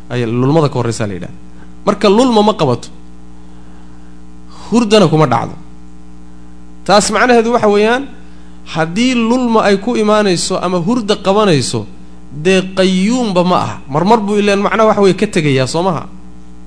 [0.09, 1.37] ay lulmada ka horraysaa la yidhahda
[1.85, 2.89] marka lulma ma qabato
[4.71, 5.55] hurdana kuma dhacdo.
[6.85, 8.03] Taas macnaheedu waxa weeyaan
[8.73, 11.85] haddii lulma ay ku imaanayso ama hurda qabanayso
[12.31, 13.75] dee qayuumba ma aha.
[13.87, 16.03] Marmar buu ileen macnaha waxa weye ka tegayaa soo maha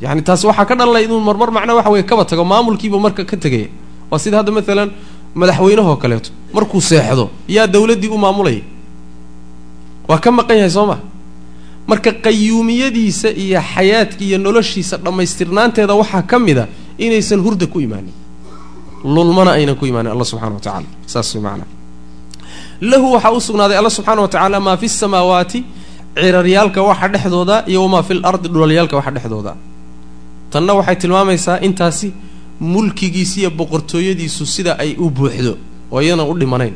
[0.01, 3.37] yani taas waxaa ka dhalanaya inuu marmar macnaha waxa weye kaba tago maamulkiibu marka ka
[3.37, 3.69] tegaya
[4.11, 4.91] waa sida hadda maalan
[5.35, 8.63] madaxweynahoo kaleeto markuu seexdo yaa dawladdii u maamulaya
[10.09, 11.01] waa ka maqan yahay soo maha
[11.91, 16.67] marka qayuumiyadiisa iyo xayaadka iyo noloshiisa dhammaystirnaanteeda waxaa ka mid a
[16.99, 18.15] inaysan hurda ku imaanin.
[19.05, 21.63] Lulmana aynan ku imaanin alla subxana wa tacala saas way
[22.81, 25.65] lahu waxaa u sugnaaday alla subxaana wa tacaala maa fi samaawaati
[26.15, 29.53] ciraryaalka waxa dhexdooda iyo wamaa fi l ardi dhulalyaalka waxa dhexdooda.
[30.51, 32.13] Tanna waxay tilmaamaysaa intaasi
[32.61, 35.57] mulkigiisa iyo boqortooyadiisu sida ay u buuxdo
[35.93, 36.75] oo iyadan u dhimanayn.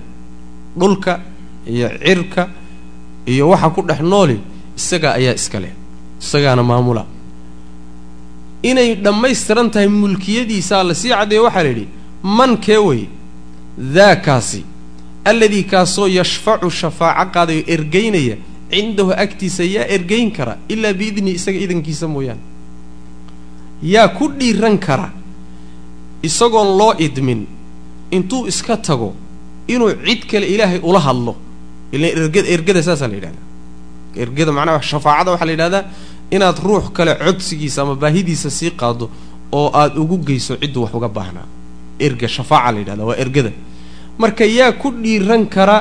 [0.79, 1.21] Dhulka
[1.67, 2.49] iyo cirka
[3.27, 4.39] iyo waxa ku dhex nooli
[4.77, 5.73] isagaa ayaa iska leh
[6.21, 7.07] isagaana maamula.
[8.63, 11.87] Inay dhammaystiran tahay mulkiyadiisaa la sii caddeeye waxaa la yidhi
[12.23, 13.03] man kee wey
[13.95, 14.65] daakaasi
[15.25, 18.37] alladii kaasoo yashfacu shafaaco qaadayo ergaynaya
[18.71, 22.41] cindahu agtiisa yaa ergayn kara ilaa biidni isaga idankiisa mooyaane.
[23.83, 25.13] Yaa ku dhiiran kara
[26.29, 27.41] isagoon loo idmin
[28.17, 29.09] intuu iska tago
[29.73, 31.33] inuu cid kale ilaahay ula hadlo.
[31.95, 32.07] Ila
[32.55, 33.45] ergada saasaa la yidhahdaa.
[34.23, 35.85] Ergada macnaha shafaacada waxaa la yidhahdaa
[36.35, 39.07] inaad ruux kale codsigiisa ama baahidiisa sii qaado
[39.59, 41.47] oo aad ugu geyso cidduu wax uga baahnaa
[42.07, 43.51] erga shafaaca la yidhahda waa ergada.
[44.19, 45.77] Marka yaa ku dhiiran kara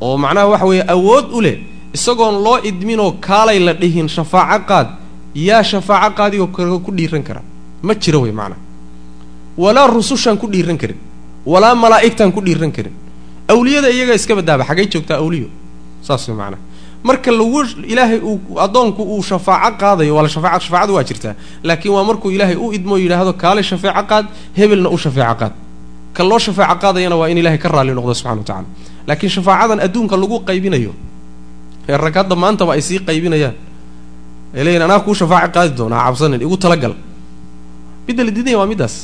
[0.00, 1.56] oo macnaha waxa weeye awood u leh
[1.96, 4.88] isagoon loo idminoo kaalay la dhihin shafaaco qaad
[5.34, 7.40] yaa shafaaco qaadigoo ku dhiiran kara.
[7.82, 8.60] Ma jiro wey macnaha
[9.62, 10.98] walaa rusushaan ku dhiiran karin
[11.52, 12.94] walaa malaa'igtaan ku dhiiran karin.
[13.52, 15.48] Awliyada iyagaa iska badaaba xaggay joogtaa awliyo
[16.06, 16.60] saas wey macnaha
[17.08, 17.60] marka lagu
[17.92, 21.34] ilaahay uu addoonku uu shafaaco qaadayo waa la shafaaca shafaacadu waa jirtaa
[21.68, 24.26] laakiin waa markuu ilaahay u idmoo yidhaahdo kaale shafeeco qaad
[24.58, 25.52] hebelna u shafeeco qaad.
[26.16, 28.66] Ka loo shafeeco qaadayana waa in ilahay ka raalli noqdo subxana wa tacala
[29.08, 30.92] laakiin shafaacadan adduunka lagu qaybinayo
[31.88, 33.54] ee rag hadda maantaba ay sii qaybinayaan
[34.56, 36.94] ay leeyihiin anaa kuu shafaaco qaadi doonaa cabsanin igu talagal.
[38.08, 38.94] Midda la diidanya waa middaas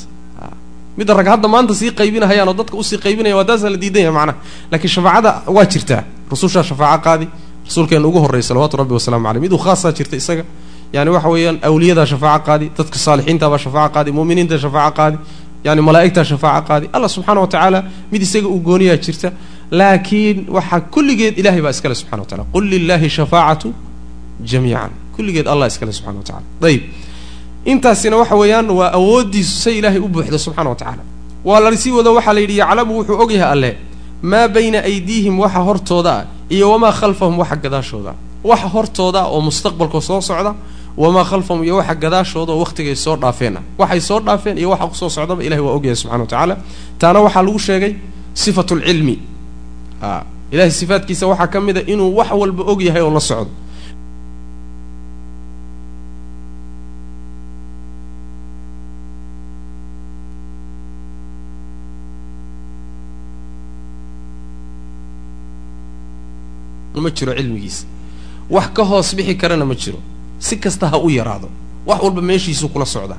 [0.99, 4.03] midda rag hadda maanta sii qaybinahayaan oo dadka u sii qaybinaya waa taasaa la diidan
[4.07, 4.38] yahay macnaha.
[4.70, 7.26] Laakiin shafaacada waa jirtaa rusushaa shafaaco qaadi
[7.66, 10.45] rasuulkeena ugu horreeyay salawaatu rabbi wasalaamu caleyh mid uu khaasaa jirta isaga.
[10.93, 15.16] Yani waxa weeyaan awliyadaa shafaaco qaadi dadka saalixiintaabaa shafaaco qaadi mu'miniinta shafaaco qaadi
[15.66, 16.86] yani malaa'igtaa shafaaco qaadi.
[16.97, 17.78] Allah subxaana wa tacaala
[18.12, 19.28] mid isaga uu gooniyaa jirta.
[19.80, 23.68] Laakiin waxaa kulligeed ilahay baa iskale subxana wa tacala qul lilahi shafaacatu
[24.51, 24.90] jamiican.
[25.16, 26.82] Kulligeed allah iskale subxana wa tacala ayib
[27.64, 31.02] intaasina waxa weeyaan waa awooddiisu say ilaahay u buuxda subxana wa tacaala.
[31.44, 33.76] Waa la sii wado waxaa la yidhi yaclamu wuxuu ogyahay alle
[34.22, 38.10] maa bayna aydiihim waxa hortooda ah iyo wamaa khalfahum waxa gadaashooda.
[38.10, 40.54] Ah waxa hortooda ah oo mustaqbalka soo socda
[40.96, 43.56] wamaa khalfahum iyo waxa gadaashooda oo wakhtigay soo dhaafeen.
[43.56, 46.56] Ah waxay soo dhaafeen iyo waxa ku soo socdaba ilahay waa ogyahay subxana wa tacaala.
[46.98, 47.94] Taana waxaa lagu sheegay
[48.34, 49.18] sifatu lcilmi
[50.02, 53.50] a ilahay sifaadkiisa waxaa ka mid a inuu wax walba og yahay oo la socdo
[67.05, 67.84] ma jiro cilmigiisa
[68.55, 69.98] wax ka hoos bixi karana ma jiro.
[70.38, 71.48] Si kasta ha u yaraado.
[71.86, 73.18] Wax walba meeshiisuu kula socdaa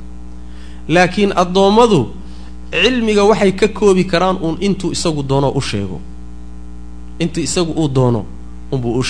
[0.95, 1.99] laakiin addoommadu
[2.71, 5.99] cilmiga waxay ka koobi karaan uun intuu isagu doono u sheego.
[7.19, 8.25] Intuu isagu uu doono
[8.71, 9.03] unbuu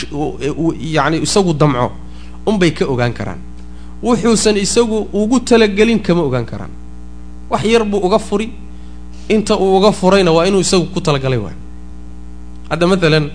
[0.95, 1.91] yacni isagu damco
[2.45, 3.39] unbay ka ogaan karaan.
[4.03, 6.69] Wuxuusan isagu ugu talagelin kama ogaan karaan.
[7.49, 8.51] Wax yar buu uga furi
[9.29, 11.55] inta uu uga furayna waa inuu isagu ku talagalay waay.
[12.69, 13.25] Hadda maalan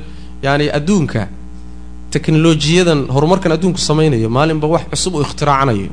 [0.42, 1.28] yani adduunka
[2.14, 5.90] teknolojiyadan horumarkan adduunku samaynayo maalinba wax cusub uu ikhtiraacanayo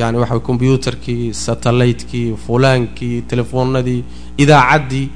[0.00, 4.00] yani waxa combyuutarkii satellaytkii fulaankii telefoonadii
[4.42, 5.06] idaacaddii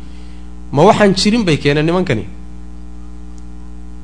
[0.73, 2.25] ma waxaan jirin bay keeneen nimankani.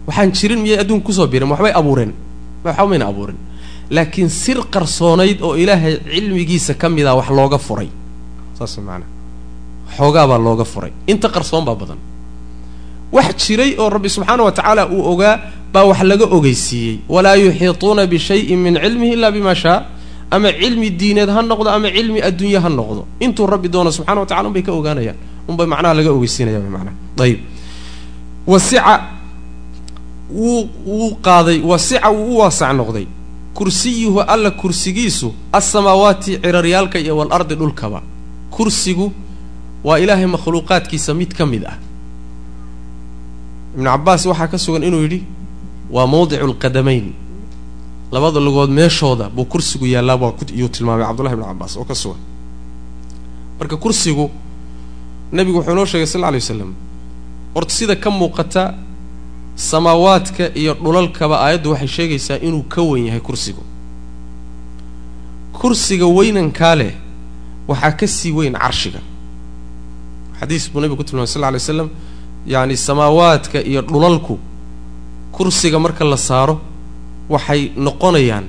[0.07, 1.51] Waxaan jirin miyay adduunka ku soo biireen?
[1.51, 2.13] Waxbay abuureen?
[2.65, 3.37] Waxba mayna abuurin
[3.91, 7.89] laakiin sir qarsoonayd oo ilaahay cilmigiisa ka mid a wax looga furay.
[8.59, 9.07] Saas maanaa
[9.97, 10.93] xoogaa baa looga furay.
[11.07, 11.99] Inta qarsoon baa badan
[13.13, 15.39] wax jiray oo rabbi subxaana wa tacaala uu ogaa
[15.73, 16.99] baa wax laga ogeysiiyey.
[17.09, 19.87] Walaa yuxiituuna bishayin min cilmihi illa bima shaa.
[20.31, 23.07] Ama cilmi diineed ha noqdo ama cilmi adduunye ha noqdo.
[23.21, 25.17] Intuu rabbi doono subxana wa tacala unbay ka ogaanayaan.
[25.49, 26.93] Unbay macnaha laga ogeysiinaya manaa
[27.23, 27.39] ayib
[28.47, 29.01] wasica
[30.31, 33.07] wuu wuu qaaday wasica wuu u waasac noqday.
[33.55, 38.03] Kursiyuhu alla kursigiisu alsamaawaati ciraryaalka iyo walardi dhulkaba.
[38.51, 39.13] Kursigu
[39.85, 41.77] waa ilaahay makhluuqaadkiisa mid ka mid ah
[43.75, 45.21] ibnu cabbaas waxaa ka sugan inuu yidhi
[45.91, 47.13] waa mawdicu lqadamayn
[48.13, 52.21] labada lugood meeshooda buu kursigu yaallaa baa iyuu tilmaamay cabdullahi ibnu cabbaas oo ka sugan.
[53.59, 54.31] Marka kursigu
[55.33, 56.75] nebigu wuxuu inoo sheegay sal lla alay waslam
[57.55, 58.75] horta sida ka muuqata
[59.57, 63.63] samaawaadka iyo dhulalkaba aayaddu waxay sheegaysaa inuu ka wen yahay kursigu.
[65.53, 66.93] Kursiga weynankaa leh
[67.69, 69.01] waxaa ka sii weyn carshiga.
[70.41, 71.89] Xadiis buu nebigu ku tilmamay sal lla alay waslam
[72.47, 74.39] yacni samaawaadka iyo dhulalku
[75.33, 76.61] kursiga marka la saaro
[77.29, 78.45] waxay noqonayaan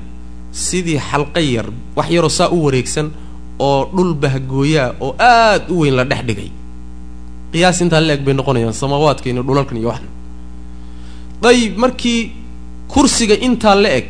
[0.51, 3.07] sidii xalqa yar wax yaroo saa u wareegsan
[3.59, 6.49] oo dhul bahgooyaa oo aad u weyn la dhex dhigay.
[7.51, 10.09] Qiyaas intaa la eg bay noqonayaan samaawaadka iyo dhulalkan iyo waxna.
[11.41, 12.31] Dayib markii
[12.87, 14.05] kursiga intaa la eg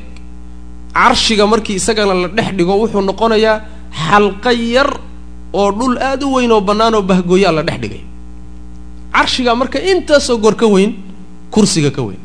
[0.94, 3.58] carshiga markii isagana la dhex dhigo wuxuu noqonayaa
[4.10, 4.90] xalqa yar
[5.54, 8.02] oo dhul aad u weyn oo bannaan oo bahgooyaa la dhex dhigay
[9.16, 10.91] carshiga marka intaasoo goor ka weyn
[11.53, 12.22] kursiga ka weyn.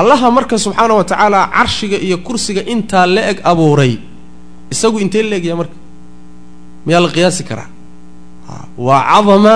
[0.00, 3.94] Allaha marka subxaana wa tacaala carshiga iyo kursiga intaa la eg abuuray
[4.72, 5.76] isagu intee leegyaa marka?
[6.86, 7.68] Miyaa la qiyaasi karaa?
[8.86, 9.54] Waa cadama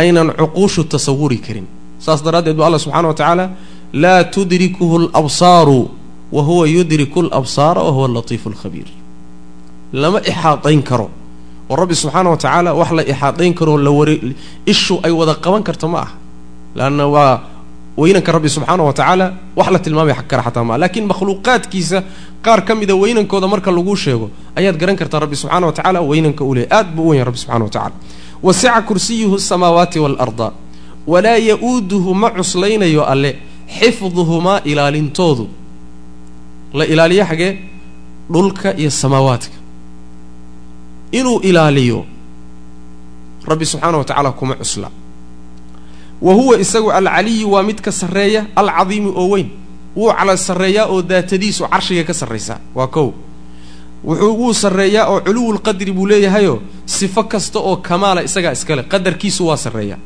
[0.00, 1.66] aynan cuquushu tasawuri karin.
[2.04, 3.44] Saas daraaddeed bu alla subxana wa tacaala
[4.02, 5.80] laa tudrikuhu alabsaaru
[6.32, 8.88] wa huwa yudriku alabsaara wa huwa alatiifu alkhabiir
[9.92, 11.06] lama ixaadayn karo
[11.70, 14.14] oo rabbi subxaana wa tacaala wax la ixaadayn karoo la ware
[14.72, 16.12] ishu ay wada qaban karto ma aha.
[16.78, 17.40] Leanna waa
[17.96, 21.98] weynanka rabbi subxaana wa tacaala wax la tilmaamay kara xataa maa lakiin makhluuqaadkiisa
[22.44, 24.26] qaar ka mida weynankooda marka laguu sheego
[24.58, 27.38] ayaad garan kartaa rabbi subxaana wa tacaala weynanka u leeyay aad buu u wenya rabbi
[27.42, 27.94] subxana wa tacala
[28.42, 30.48] wasica kursiyuhu asamaawaati waalarda
[31.06, 33.30] walaa ya-uuduhu ma cuslaynayo alle
[33.78, 35.44] xifduhumaa ilaalintoodu.
[36.78, 37.52] La ilaaliyo xagee
[38.32, 39.56] dhulka iyo samaawaadka
[41.12, 42.04] inuu ilaaliyo.
[43.46, 44.90] Rabbi subxaana wa tacaala kuma cusla.
[46.22, 49.48] Wa huwa isagu alcaliyu waa mid ka sarreeya alcadiimu oo weyn.
[49.96, 53.12] Wuu cala sarreeyaa oo daatadiisu carshiga ka sarraysaa waa kow.
[54.04, 59.56] Wuxuu wuu sarreeyaa oo culuwulqadri buu leeyahayoo sifo kasta oo kamaala isagaa iskale qadarkiisu waa
[59.56, 59.98] sarreeyaa.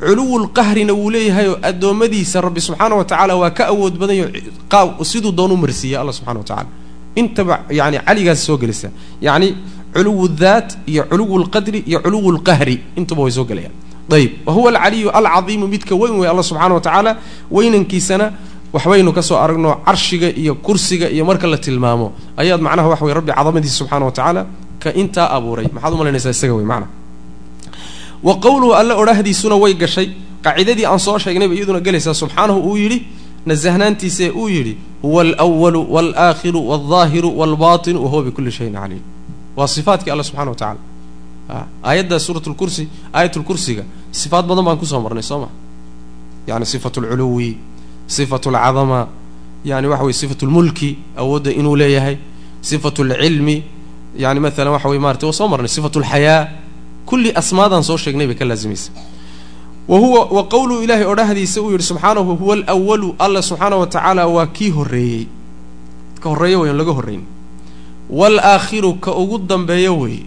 [0.00, 4.28] Culuwulqahrina wuu leeyahayoo addoommadiisa rabbi subxaana wa tacaala waa ka awood badanyo
[4.68, 6.68] qaab siduu doonu marsiiya alla subxana wa tacala
[7.16, 8.90] intaba yani caligaas soo gelaysaa
[9.22, 9.54] yacni
[9.94, 12.76] culuwu daat iyo culuwu lqadri iyo culuwu lqahri.
[12.96, 13.72] Intuba way soo gelayaan
[14.12, 17.12] ayb wa huwa alcaliyu alcadiimu midka weyn wey alla subxana wa tacaala
[17.50, 18.26] weynankiisana
[18.72, 22.12] waxbaynu ka soo aragno carshiga iyo kursiga iyo marka la tilmaamo.
[22.36, 24.46] Ayaad macnaha waxa wey rabbi cadamadiisa subxana wa tacaala
[24.82, 25.66] ka intaa abuuray.
[25.72, 26.90] Maxaad u malaynaysaa isaga wey macnaha
[28.22, 30.08] wa qowluhu alle odhahdiisuna way gashay.
[30.44, 32.14] Qaacidadii aan soo sheegnayba iyaduna gelaysaa.
[32.14, 33.06] Subxaanahu uu yidhi
[33.46, 39.00] nasahnaantiise uu yidhi huwa alwalu walaakhiru walظaahiru walbaطinu wa huwa bikulli shayin caliim
[39.56, 40.80] waa sifaatkii alla subxana wa tacala
[41.84, 45.48] aayadda suurat lkursi aayat lkursiga sifaat badan baan ku soo marnay soo ma?
[46.46, 47.56] Yani sifat lculuwi
[48.06, 49.08] sifat lcadama
[49.64, 52.16] yani waxa weye sifat lmulki awoodda inuu leeyahay
[52.60, 53.62] sifat lcilmi
[54.18, 56.48] yani maalan waxa wey maratay waa soo marnay sifat lxayaa
[57.06, 58.90] kulli asmaadaan soo sheegnay bay ka laazimaysa
[59.88, 64.26] wa huwa wa qowluhu ilaahay odhahdiisa uu yidhi subxaanahu huwa alwalu alla subxaana wa tacaala
[64.26, 65.26] waa kii horreeyey.
[66.20, 67.22] Ka horreeyo wey on laga horrayn
[68.10, 70.18] waalaakhiru ka ugu dambeeyo wey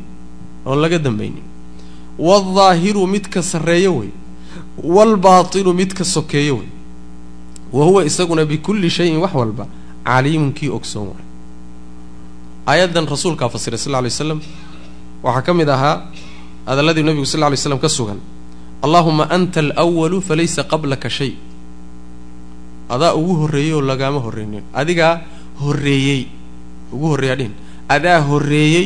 [0.66, 1.44] oon laga dambaynin
[2.20, 4.10] waldaahiru midka sarreeyo wey
[4.84, 6.70] waalbaatinu midka sokeeyo wey
[7.74, 9.68] wa huwa isaguna bikulli shayin wax walba
[10.04, 11.26] caliimun kii ogsoon waay
[12.68, 14.40] aayaddan rasuulkaa fasiray sal lla alay slam
[15.24, 15.96] waxaa ka mid ahaa
[16.66, 18.20] hadalladii nabigu sal lla lay slam ka sugan
[18.82, 21.32] allaahuma anta alwalu falaysa qablaka shay
[22.90, 25.14] adaa ugu horreeyey oo lagaama horreynin adigaa
[25.62, 26.22] horreeyey
[26.94, 27.54] ugu horreeyaa dhihin
[27.96, 28.86] adaa horreeyey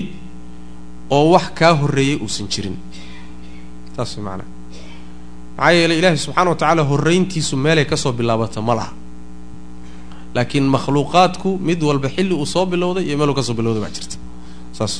[1.09, 2.75] oo wax kaa horreeyey uusan jirin.
[3.95, 4.47] Saas way macanaa
[5.57, 8.93] maxaa yeelay ilaahay subxaana wa tacaala horrayntiisu meelay ka soo bilaabata ma laha.
[10.35, 14.15] Laakiin makhluuqaadku mid walba xilli uu soo bilowday iyo meeluu ka soo bilowday baa jirta.
[14.77, 14.93] Saas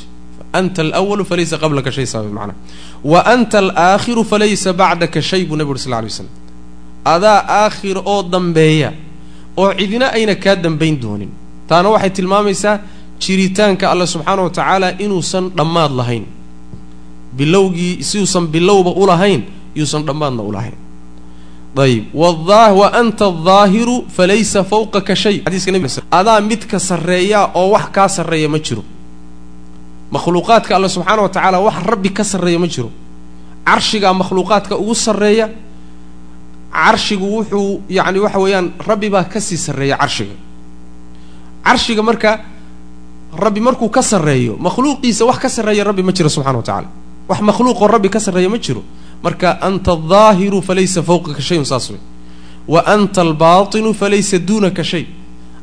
[0.58, 2.56] anta alwalu falaysa qablaka shay saa macnaa.
[3.12, 6.28] Wa anta alaakhiru falaysa bacdaka shay buu nabi uri sal alay slam
[7.14, 8.90] adaa aakhir oo dambeeya
[9.58, 11.32] oo cidina ayna kaa dambayn doonin.
[11.68, 12.76] Taana waxay tilmaamaysaa
[13.24, 16.26] jiritaanka alla subxaana wa tacaala inuusan dhammaad lahayn.
[17.38, 19.42] Bilowgii siuusan bilowba u lahayn
[19.76, 20.76] yuusan dhammaadna u lahayn.
[21.78, 25.42] Ayib wa anta aldaahiru falaysa fawqaka shay.
[26.12, 28.84] Adaa midka sarreeya oo wax kaa sarreeya ma jiro.
[30.12, 32.92] Makhluuqaadka alla subxaana wa tacaala wax rabbi ka sarreeya ma jiro.
[33.66, 35.48] Carshigaa makhluuqaadka ugu sarreeya
[36.72, 40.36] carshigu wuxuu yacni waxa weeyaan rabbi baa ka sii sarreeya carshiga.
[41.64, 42.40] Carshiga marka
[43.36, 46.88] rabbi markuu ka sarreeyo makhluuqiisa wax ka sarreeya rabbi ma jiro subxana wa tacala
[47.30, 48.84] wax makhluuqoo rabbi ka sarreeya ma jiro.
[49.24, 52.00] Marka anta aldaahiru falaysa fawqaka shayun saas wey
[52.68, 55.06] wa anta albaatinu falaysa duunaka shay.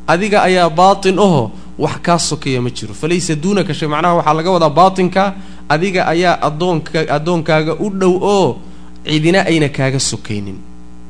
[0.07, 2.95] Adiga ayaa baatin ahoo wax kaa sokeeya ma jiro.
[2.95, 5.35] Falaysa duunaka shay macnaha waxaa laga wadaa baatinka
[5.69, 8.57] adiga ayaa addoonka addoonkaaga u dhow oo
[9.05, 10.57] cidina ayna kaaga sokaynin.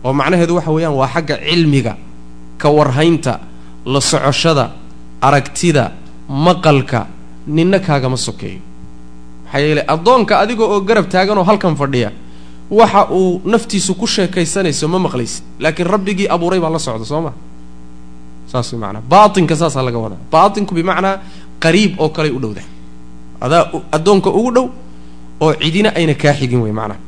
[0.04, 1.96] Oo macnaheedu waxa weeyaan waa xagga cilmiga
[2.58, 3.40] ka warhaynta
[3.86, 4.72] la socoshada
[5.20, 5.92] aragtida
[6.28, 7.06] maqalka
[7.46, 8.60] ninna kaagama sokeeyo.
[9.44, 12.10] Maxaa yeeley addoonka adiga oo garab taaganoo halkan fadhiya
[12.70, 15.42] waxa uu naftiisu ku sheekaysanayso ma maqlaysid.
[15.60, 17.32] Laakiin rabbigii abuuray baa la socda soo ma?
[18.46, 20.20] Saas maanaa baatinka saasaa laga wadaa.
[20.32, 21.20] Baatinku bimacnaa
[21.60, 22.62] qariib oo kaley u dhowda.
[23.40, 24.66] Adaa addoonka ugu dhow
[25.40, 27.00] oo cidina ayna kaa xigin wey macnaha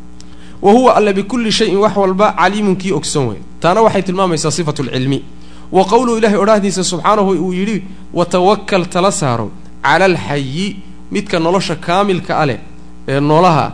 [0.63, 4.83] wa huwa alla bikulli shayin wax walba caliimun kii ogsoon wey taana waxay tilmaamaysaa sifatu
[4.83, 5.23] lcilmi
[5.77, 7.77] wa qowluhu ilahay odhahdiisa subxaanahu uu yidhi
[8.19, 9.47] watawakal tala saaro
[9.87, 10.67] cala alxayi
[11.15, 12.59] midka nolosha kaamilka a leh
[13.13, 13.65] ee noolaha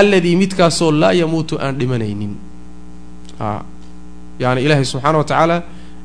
[0.00, 2.32] alladii midkaasoo laa yamuutu aan dhimanaynin.
[3.40, 3.64] A
[4.42, 5.56] yaani ilaahay subxaana wa tacaala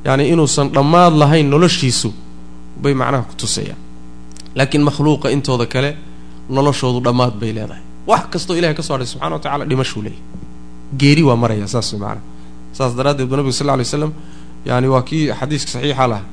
[0.08, 2.10] yani inuusan dhammaad lahayn noloshiisu
[2.84, 3.80] bay macnaha ku tusayaan
[4.58, 5.90] laakiin makhluuqa intooda kale
[6.56, 7.84] noloshoodu dhammaad bay leedahay.
[8.10, 10.22] Wax kastoo ilahay ka so hadhay subxana wa tacala dhimashuu leeyahy
[11.00, 12.22] geeri waa maraya saas maana
[12.78, 14.12] saas daraaddeed bu nabigu sal lla alay slam
[14.66, 16.24] yani waa kii xadiiska saxiixa laha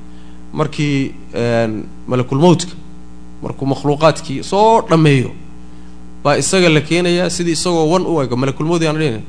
[0.53, 1.15] markii
[2.07, 2.75] malakulmowtka
[3.43, 5.31] markuu makhluuqaadkii soo dhammeeyo
[6.25, 9.21] baa isaga la keenayaa sidii isagoo wan u ego malakulmowt yaan dhihina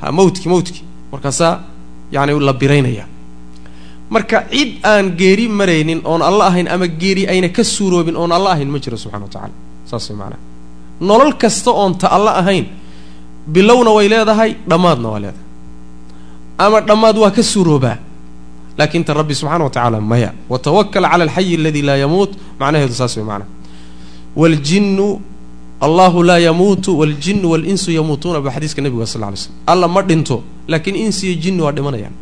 [0.00, 0.82] ha mawtki mawtki.
[1.12, 1.60] Markaasaa
[2.12, 3.06] yani la biraynaya.
[4.10, 8.50] Marka cid aan geeri maraynin oon alla ahayn ama geeri ayna ka suuroobin oon alla
[8.52, 9.54] ahayn ma jiro subxana wa tacala
[9.90, 10.38] saas way maanaa
[11.00, 12.66] nolol kasta oon ta alla ahayn
[13.48, 15.46] bilowna way leedahay dhammaadna waa leedahay.
[16.58, 17.96] Ama dhammaad waa ka suuroobaa
[18.78, 23.16] laakin ta rabbi subxana wa tacaala maya watawakal cala alxayi aladi laa yamuut macnaheedu saas
[23.16, 23.48] way maanaa
[24.36, 25.20] waljinnu
[25.80, 30.42] allahu laa yamuutu waljinu walinsu yamuutuuna ba xadiiska nebiga sal ly slm alla ma dhinto
[30.68, 32.12] laakiin insi iyo jinni waa dhimanayaan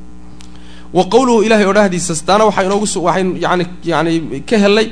[0.95, 4.13] wa qowluhu ilahay odhahdiisa taana waxaa inoogu waxay yani yani
[4.49, 4.89] ka helay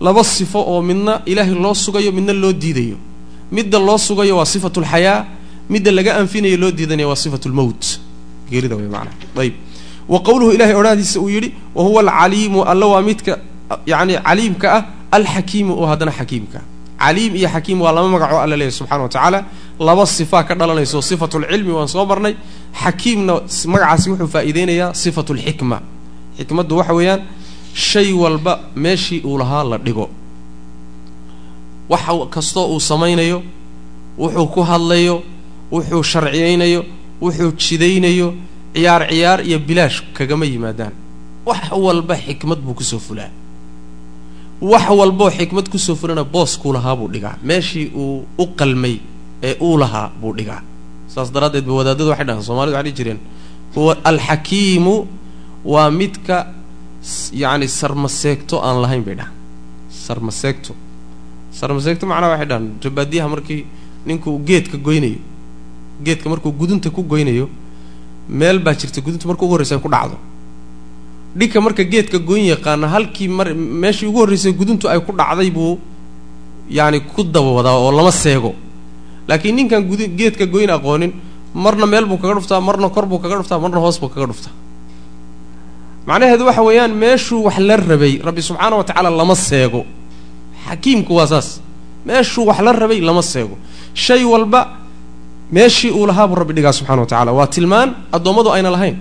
[0.00, 2.96] laba sifo oo midna ilaahay loo sugayo midna loo diidayo
[3.52, 5.24] midda loo sugayo waa sifatu lxayaa
[5.70, 7.82] midda laga anfinayo loo diidanayo waa sifatu lmowt
[8.50, 9.54] geerida way maanaa ayb
[10.08, 13.38] wa qowluhu ilahay odhahdiisa uu yidhi wa huwa alcaliimu alla waa midka
[13.86, 16.60] yani caliimka ah alxakiimu oo haddana xakiimka.
[16.98, 19.44] Caliim iyo xakiim waa laba magacoo alla leeyahy subxana wa tacaala.
[19.78, 22.34] Laba sifaa ka dhalanayso sifatu lcilmi waan soo marnay.
[22.82, 23.34] Xakiimna
[23.72, 25.78] magacaasi wuxuu faa'iideynayaa sifatu lxikma
[26.38, 27.20] xikmaddu waxa weeyaan
[27.74, 30.06] shay walba meeshii uu lahaa la dhigo.
[31.88, 33.42] Wax kastoo uu samaynayo
[34.18, 35.22] wuxuu ku hadlayo
[35.72, 36.80] wuxuu sharciyeynayo
[37.22, 38.34] wuxuu jidaynayo
[38.76, 40.92] ciyaar ciyaar iyo bilaash kagama yimaadaan.
[41.48, 43.30] Wax walba xikmad buu ku soo fulaa.
[44.60, 47.36] Wax walboo xikmad ku soo fulana booskuu lahaa buu dhigaa.
[47.48, 48.96] Meeshii uu u qalmay
[49.42, 50.62] ee uu lahaa buu dhigaa.
[51.12, 53.18] Saas daraaddeed ba wadaadadu waxay dhahaan soomalidu waxay dhihi jireen
[53.74, 54.94] huwa alxakiimu
[55.64, 56.36] waa midka
[57.42, 59.34] yacni sarmaseegto aan lahayn bay dhahaan.
[60.06, 60.72] Sarmaseegto.
[61.58, 63.62] Sarmaseegto macnaha waxay dhahaan jabaadiyaha markii
[64.06, 65.20] ninkuu geedka goynayo
[66.04, 67.46] geedka markuu gudunta ku goynayo
[68.28, 70.16] meel baa jirta gudunta marka ugu horreysa ay ku dhacdo.
[71.36, 75.78] Dhinka marka geedka goyn yaqaana halkii mar meeshii ugu horreysay guduntu ay ku dhacday buu
[76.70, 78.54] yaani ku dabawadaa oo lama seego.
[79.28, 81.12] Laakiin ninkan gud geedka goyn aqoonin
[81.54, 84.52] marna meel buu kaga dhuftaa marna kor buu kaga dhuftaa marna hoos buu kaga dhuftaa.
[86.06, 89.84] Macnaheedu waxa weeyaan meeshuu wax la rabay rabbi subxaana wa tacaala lama seego.
[90.68, 91.60] Xakiimku waa saas.
[92.06, 93.58] Meeshuu wax la rabay lama seego.
[93.94, 94.60] Shay walba
[95.52, 98.96] meeshii uu lahaa buu rabbi dhigaa subxana wa tacala waa tilmaan addoommadu ayna lahayn.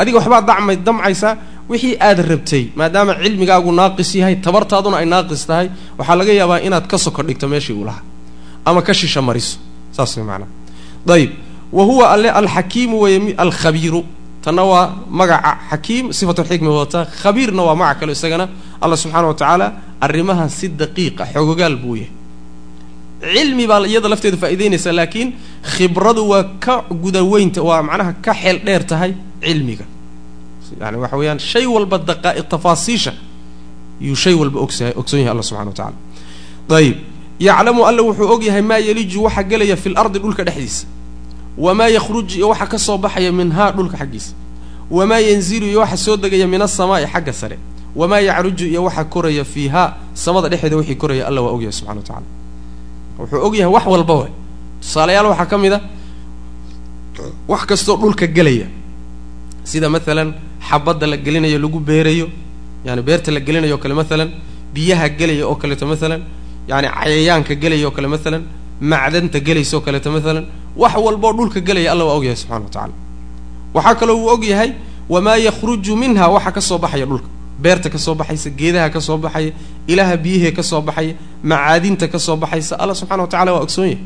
[0.00, 1.32] Adiga waxbaad dacmay damcaysaa
[1.70, 5.66] wixii aad rabtay maadaama cilmigaagu naaqis yahay tabartaaduna ay naaqis tahay
[5.98, 8.02] waxaa laga yaabaa inaad ka soko dhigto meeshii uu lahaa.
[8.64, 9.58] Ama ka shisha mariso.
[9.96, 10.48] Saas way maanaa
[11.14, 11.30] ayib
[11.72, 14.02] wa huwa alle alxakiimu weeye alkhabiiru.
[14.44, 18.48] Tanna waa magaca xakiim sifatulxikmi wadataa khabiirna waa magac kale isagana.
[18.82, 19.66] Alla subxaana wa tacaala
[20.00, 22.10] arrimahan si daqiiqa xogogaal buu yahay
[23.20, 25.28] cilmi baa iyada lafteedu faa'idaynaysa laakiin
[25.76, 29.12] khibradu waa ka gudaweynta waa macnaha ka xeel dheer tahay
[29.42, 29.84] cilmiga.
[30.80, 33.12] Yani waxa weeyaan shay walba daqaa'iq tafaasiisha
[34.00, 35.96] yuu shay walba ogsahay ogsoon yahay alla subxana wa tacala
[36.78, 36.96] ayib
[37.40, 40.86] yaclamu alla wuxuu og yahay maa yeliju waxa gelaya fi lardi dhulka dhexdiisa.
[41.58, 44.32] Wamaa yakhruju iyo waxa ka soo baxaya minhaa dhulka xaggiisa.
[44.90, 47.58] Wamaa yanzilu iyo waxa soo degaya min asamaa'i xagga sare.
[47.96, 52.06] Wamaa yacruju iyo waxa koraya fiihaa samada dhexeeda wixii koraya alla waa ogyahay subxana wa
[52.06, 52.26] tacala
[53.20, 54.30] wuxuu og yahay wax walba way.
[54.82, 55.80] Tusaalayaal waxaa ka mid a
[57.48, 58.66] wax kastoo dhulka gelaya.
[59.64, 60.28] Sida maalan
[60.68, 62.26] xabadda la gelinayo lagu beerayo
[62.84, 64.30] yani beerta la gelinayo o kale maalan
[64.74, 66.22] biyaha gelaya oo kaleeto maalan
[66.68, 68.42] yani cayayaanka gelaya oo kale maalan
[68.80, 70.44] macdanta gelaysa oo kaleeto maalan
[70.76, 72.92] wax walboo dhulka gelaya alla waa ogyahay subxana wa tacala
[73.74, 74.70] waxaa kaloo uu og yahay
[75.08, 77.28] wamaa yakhruju minha waxa ka soo baxaya dhulka
[77.62, 79.52] beerta ka soo baxaysa geedaha ka soo baxaya
[79.92, 81.14] ilaha biyahee ka soo baxaya
[81.50, 83.98] macaadinta ka soo baxaysa alla subxana wa tacala waa ogsoon yahay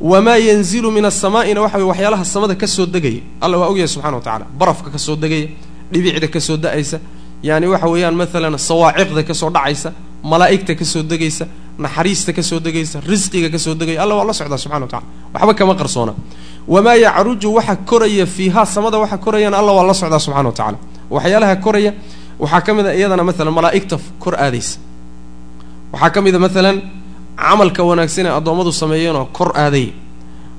[0.00, 4.16] wamaa yanzilu min asamaa'ina waxa weye waxyaalaha samada ka soo degaya alla waa ogyahay subxana
[4.16, 5.46] wa tacala barafka ka soo degaya
[5.92, 6.98] dhibicda ka soo da'aysa
[7.42, 9.92] yani waxa weeyaan maalan sawaaciqda ka soo dhacaysa
[10.22, 11.44] malaa'igta ka soo degaysa
[11.78, 15.06] naxariista ka soo degaysa risqiga ka soo degaya alla waa la socdaa subxana wa tacala
[15.34, 16.12] waxba kama qarsoona
[16.68, 20.78] wamaa yacruju waxa koraya fiihaa samada waxa korayana alla waa la socdaa subxana wa tacala
[21.10, 21.92] waxyaalaha koraya
[22.42, 24.78] waxaa ka mid a iyadana maalan malaa'igta kor aadaysa.
[25.92, 26.76] Waxaa ka mid a maalan
[27.36, 29.92] camalka wanaagsan ee addoommadu sameeyeenoo kor aadaya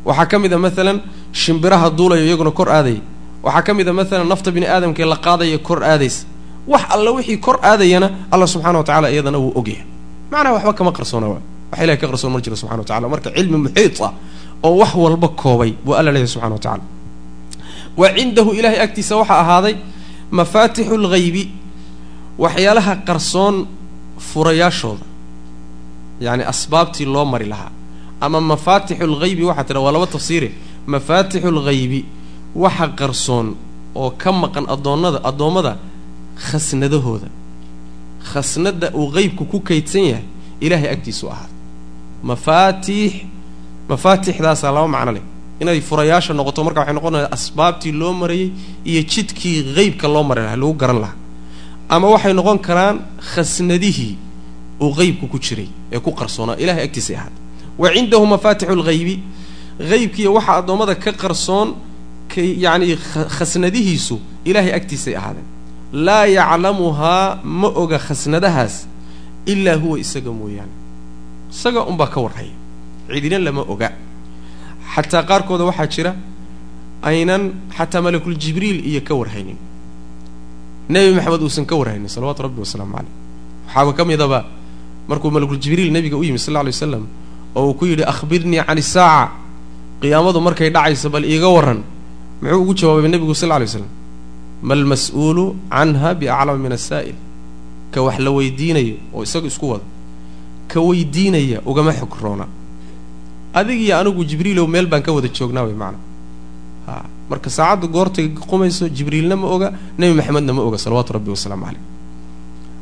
[0.08, 0.98] waxaa ka mid a maalan
[1.42, 3.02] shimbiraha duulayo iyaguna kor aadaya
[3.46, 6.22] waxaa ka mid a maalan nafta bini aadamkaee la qaadaya kor aadaysa.
[6.72, 9.86] Wax alla wixii kor aadayana alla subxana wa tacala iyadana wuu ogyahay
[10.32, 11.42] macnaha waxba kama qarsoona waa.
[11.72, 14.12] Wax ilahay ka qarsoon mar jiro subxana wa tacala marka cilmi muxiit ah
[14.64, 16.84] oo wax walba koobay buu alla leeyahay subxana wa tacala
[18.00, 19.76] wa cindahu ilahay agtiisa waxaa ahaaday
[20.38, 21.44] mafaatixu lghaybi
[22.44, 23.56] waxyaalaha qarsoon
[24.30, 25.06] furayaashooda
[26.26, 27.72] yacni asbaabtii loo mari lahaa.
[28.22, 30.50] Ama mafaatixu lghaybi waxaa tidha waa laba tafsiire.
[30.94, 32.00] Mafaatixu lghaybi
[32.64, 33.48] waxa qarsoon
[34.02, 35.74] oo ka maqan addoonnada addoommada
[36.46, 37.28] khasnadahooda.
[38.32, 40.26] Khasnada uu qeybku ku kaydsan yahay
[40.66, 41.54] ilaahay agtiisu ahaada
[42.30, 43.14] mafaatiix
[43.90, 45.24] mafaatixdaasaa laba macno leh.
[45.62, 48.48] Inay furayaasha noqoto marka waxay noqonaysaa asbaabtii loo marayey
[48.90, 51.18] iyo jidkii qeybka loo mari lahaa lagu garan lahaa
[51.90, 52.98] ama waxay noqon karaan
[53.34, 54.16] khasnadihii
[54.82, 57.38] uu qeybku ku jiray ee ku qarsoonaa ilahay agtiisay ahaada
[57.82, 59.16] wa cindahu mafaatixu lghaybi
[59.92, 61.68] qeybkiiyo waxaa addoommada ka qarsoon
[62.32, 62.96] ka yacni
[63.38, 64.16] khasnadihiisu
[64.50, 65.48] ilaahay agtiisay ahaadeen.
[66.06, 68.76] Laa yaclamuhaa ma oga khasnadahaas
[69.52, 70.74] ilaa huwa isaga mooyaane.
[71.54, 72.54] Isaga unbaa ka warhaya.
[73.10, 73.90] Cidina lama oga.
[74.94, 76.12] Xataa qaarkooda waxaa jira
[77.10, 77.44] aynan
[77.78, 79.58] xataa malakul jibriil iyo ka warhaynin
[80.90, 83.14] nebi maxamed uusan ka warhaynin salawaatu rabbi wasalaamu caleyh
[83.68, 84.40] waxaaba ka midaba
[85.10, 87.06] markuu malakul jibriil nebiga u yimi sal lla alay waslam
[87.56, 89.32] oo uu ku yidhi akhbirnii can isaaca
[90.02, 91.82] qiyaamadu markay dhacayso bal iiga warran.
[92.42, 93.88] Muxuu ugu jawaabay nebigu sal lla lay slam
[94.64, 97.16] ma almas-uulu canha biaclama min asaa'il
[97.92, 99.84] ka wax la weydiinayo oo isaga isku wada
[100.72, 102.46] ka weydiinaya ugama xog roona.
[103.54, 105.98] Adig iyo anigu jibriilow meel baan ka wada joognaa way macana
[106.88, 106.94] ha
[107.30, 109.68] marka saacaddu goortay qumayso jibriilna ma oga
[110.00, 111.84] nebi maxamedna ma oga salawaatu rabbi wasalaamu caleyh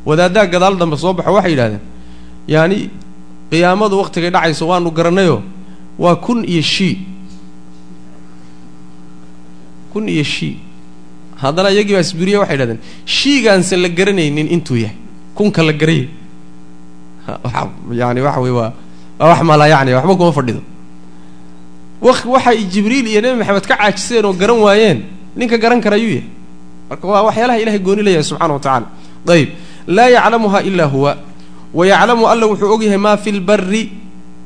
[0.08, 1.82] wadaaddaa gadaal dambe soo baxo waxay yidhahdeen
[2.54, 2.78] yaani
[3.52, 5.42] qiyaamadu waqtigay dhacayso waanu garannayoo
[6.00, 6.96] waa kun iyo shii.
[9.94, 10.58] Kun iyo shii.
[11.42, 14.96] Haddana iyagii baa isburiye waxay yidhahdeen shiigaansan la garanaynin intuu yahay
[15.36, 16.08] kunka la garayay.
[17.28, 17.70] Waa
[18.00, 18.72] yaani waxa wey waa
[19.20, 20.62] waa wax malaa yacni waxba kuma fadhido
[22.02, 25.00] wa waxay jibriil iyo nebi maxamed ka caajiseen oo garan waayeen.
[25.36, 26.30] Ninka garan kara ayuu yahay.
[26.90, 28.88] Marka waa waxyaalaha ilahay gooni leeyahay subxana wa tacala
[29.34, 29.50] ayb
[29.88, 31.18] laa yaclamuha ilaa huwa.
[31.74, 33.92] Wa yaclamu alla wuxuu ogyahay maa fi lbari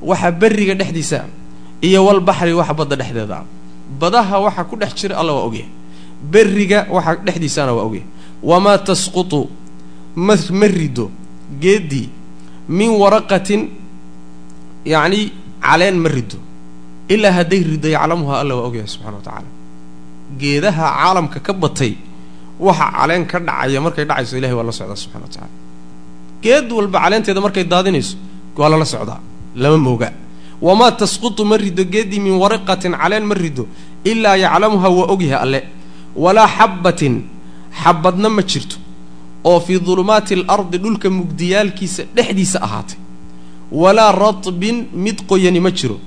[0.02, 1.26] waxa berriga dhexdiisa
[1.82, 3.36] iyo walbaxri waxa badda dhexdeeda.
[3.36, 3.46] Ah
[4.00, 5.70] badaha waxa ku dhex jira alla waa ogyahay
[6.24, 8.08] berriga waxa dhexdiisaana waa ogyahay
[8.44, 9.50] wamaa tasqutu
[10.16, 10.36] ma
[10.68, 11.12] rido.
[11.62, 12.10] Geeddii
[12.70, 13.68] min waraqatin
[14.86, 15.32] yacni
[15.62, 16.38] caleen ma rido
[17.14, 19.50] ilaa hadday rido yaclamuhaa alla waa ogyahay subxana wa tacaala.
[20.42, 21.94] Geedaha caalamka ka batay
[22.66, 25.54] waxa caleen ka dhacaya markay dhacayso ilahay waa la socdaa subxana wa tacala
[26.44, 28.16] geed walba caleenteeda markay daadinayso
[28.60, 29.20] waa lala socdaa
[29.62, 30.10] lama mooga.
[30.68, 33.64] Wamaa tasqutu ma rido geeddii min waraqatin caleen ma rido
[34.12, 35.60] ilaa yaclamuhaa waa ogyahay alle.
[36.24, 37.16] Walaa xabbatin
[37.82, 38.76] xabadna ma jirto.
[39.50, 42.98] Oo fii dulumaati alardi dhulka mugdiyaalkiisa dhexdiisa ahaatay.
[43.82, 45.98] Walaa ratbin mid qoyani ma jiro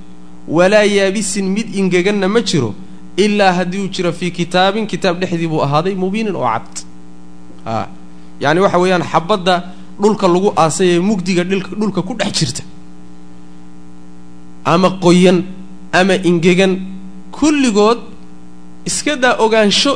[0.49, 2.75] walaa yaabisin mid ingeganna ma jiro
[3.17, 6.77] ilaa haddii uu jiro fii kitaabin kitaab dhexdii buu ahaaday mubiinin oo cad
[7.67, 7.87] a
[8.41, 9.55] yacani waxa weeyaan xabadda
[10.01, 12.63] dhulka lagu aasay ee mugdiga dhulka ku dhex jirta.
[14.65, 15.45] Ama qoyan
[15.93, 16.73] ama ingegan
[17.31, 17.99] kulligood
[18.89, 19.93] iska daa ogaansho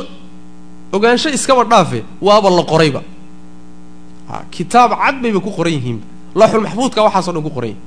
[0.93, 3.01] ogaansho iskaba dhaafe waaba la qorayba.
[4.29, 6.05] A kitaab cad bayba ku qoran yihiinba.
[6.35, 7.83] Looxul maxfuudka waxaaso dhan ku qoran yihiin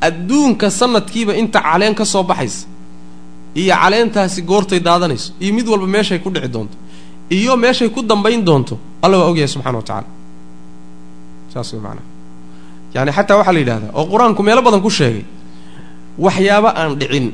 [0.00, 2.66] adduunka sanadkiiba inta caleen ka soo baxaysa
[3.54, 6.76] iyo caleentaasi goortay daadanayso iyo mid walba meeshay ku dhici doonto
[7.30, 10.08] iyo meeshay ku dambayn doonto alla waa ogyahay subxana wa tacaala.
[11.52, 12.06] Saas way maanaa
[12.94, 15.24] yaani xataa waxaa la yidhahdaa oo qur'aanku meelo badan ku sheegay
[16.18, 17.26] waxyaabo aan dhicin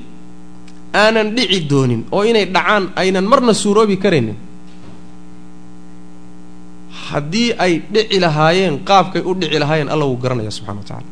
[1.02, 4.36] aanan dhici doonin oo inay dhacaan aynan marna suuroobi karaynin.
[7.10, 11.08] Haddii ay dhici lahaayeen qaabkay u dhici lahaayeen alla wuu garanaya subxana wa tacaala.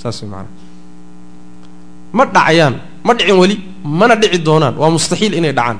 [0.00, 0.52] Saas way maanaa
[2.12, 2.74] ma dhacayaan
[3.06, 4.74] ma dhicin weli mana dhici doonaan.
[4.80, 5.78] Waa mustaxiil inay dhacaan.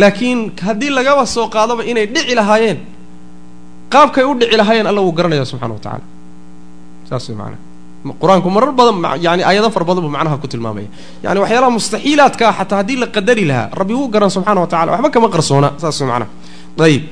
[0.00, 2.78] Laakiin haddii lagaba soo qaadaba inay dhici lahaayeen
[3.92, 6.04] qaabkay u dhici lahaayeen alla wuu garanaya subxana wa tacaala
[7.08, 7.60] saas way maanaa
[8.20, 8.96] qur'aanku marar badan
[9.26, 10.88] yani aayado fara badan buu macnaha ku tilmaamaya.
[11.24, 15.10] Yani waxyaalaha mustaxiilaadkaa xataa haddii la qadari lahaa rabbi wuu garan subxana wa tacala waxba
[15.14, 15.68] kama qarsoona.
[15.82, 16.30] Saas way macnaha.
[16.86, 17.02] Ayib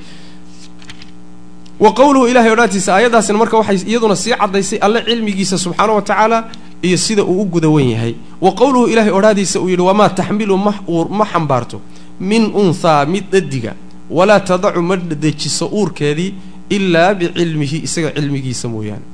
[1.84, 6.38] wa qowluhu ilahay odhaatiisa aayaddaasina marka waxay iyaduna sii caddaysay alle cilmigiisa subxaana wa tacaala
[6.83, 8.14] iyo sida uu u guda wen yahay.
[8.41, 11.80] Wa qowluhu ilahay odhaadiisa uu yidhi wamaa taxmilu ma xambaarto
[12.20, 13.74] min unthaa mid dhadiga
[14.11, 16.35] walaa tadacu ma dejiso uurkeedii
[16.70, 19.07] ilaa bicilmihi isaga cilmigiisa mooyaane.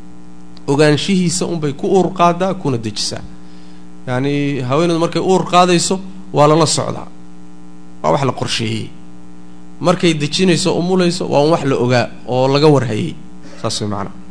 [0.66, 3.22] Ogaanshihiisa unbay ku uur qaadaa kuna dejisaa.
[4.06, 6.00] Yacani haweeneedu markay uur qaadayso
[6.32, 7.08] waa lala socdaa.
[8.02, 8.88] Waa wax la qorsheeyey.
[9.80, 13.14] Markay dejinayso umulayso waa un wax la ogaa oo laga warhayey.
[13.62, 14.27] Saas way macanaa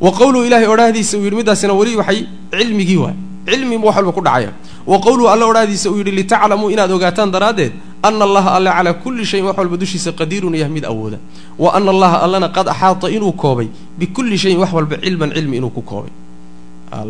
[0.00, 2.20] wa qowluhu ilahay odhaahdiisa uu yidhi middaasina weli waxay
[2.52, 3.16] cilmigii waay.
[3.48, 4.52] Cilmi wax walba ku dhacaya.
[4.86, 7.72] Wa qowluhu alla odhaahdiisa uu yidhi litaclamuu inaad ogaataan daraaddeed
[8.02, 11.18] ana allaha alle calaa kulli shayin wax walba dushiisa qadiirun yah mid awooda.
[11.58, 13.68] Wa ana allaha allana qad axaata inuu koobay
[13.98, 16.12] bikulli shayin wax walba cilman cilmi inuu ku koobay.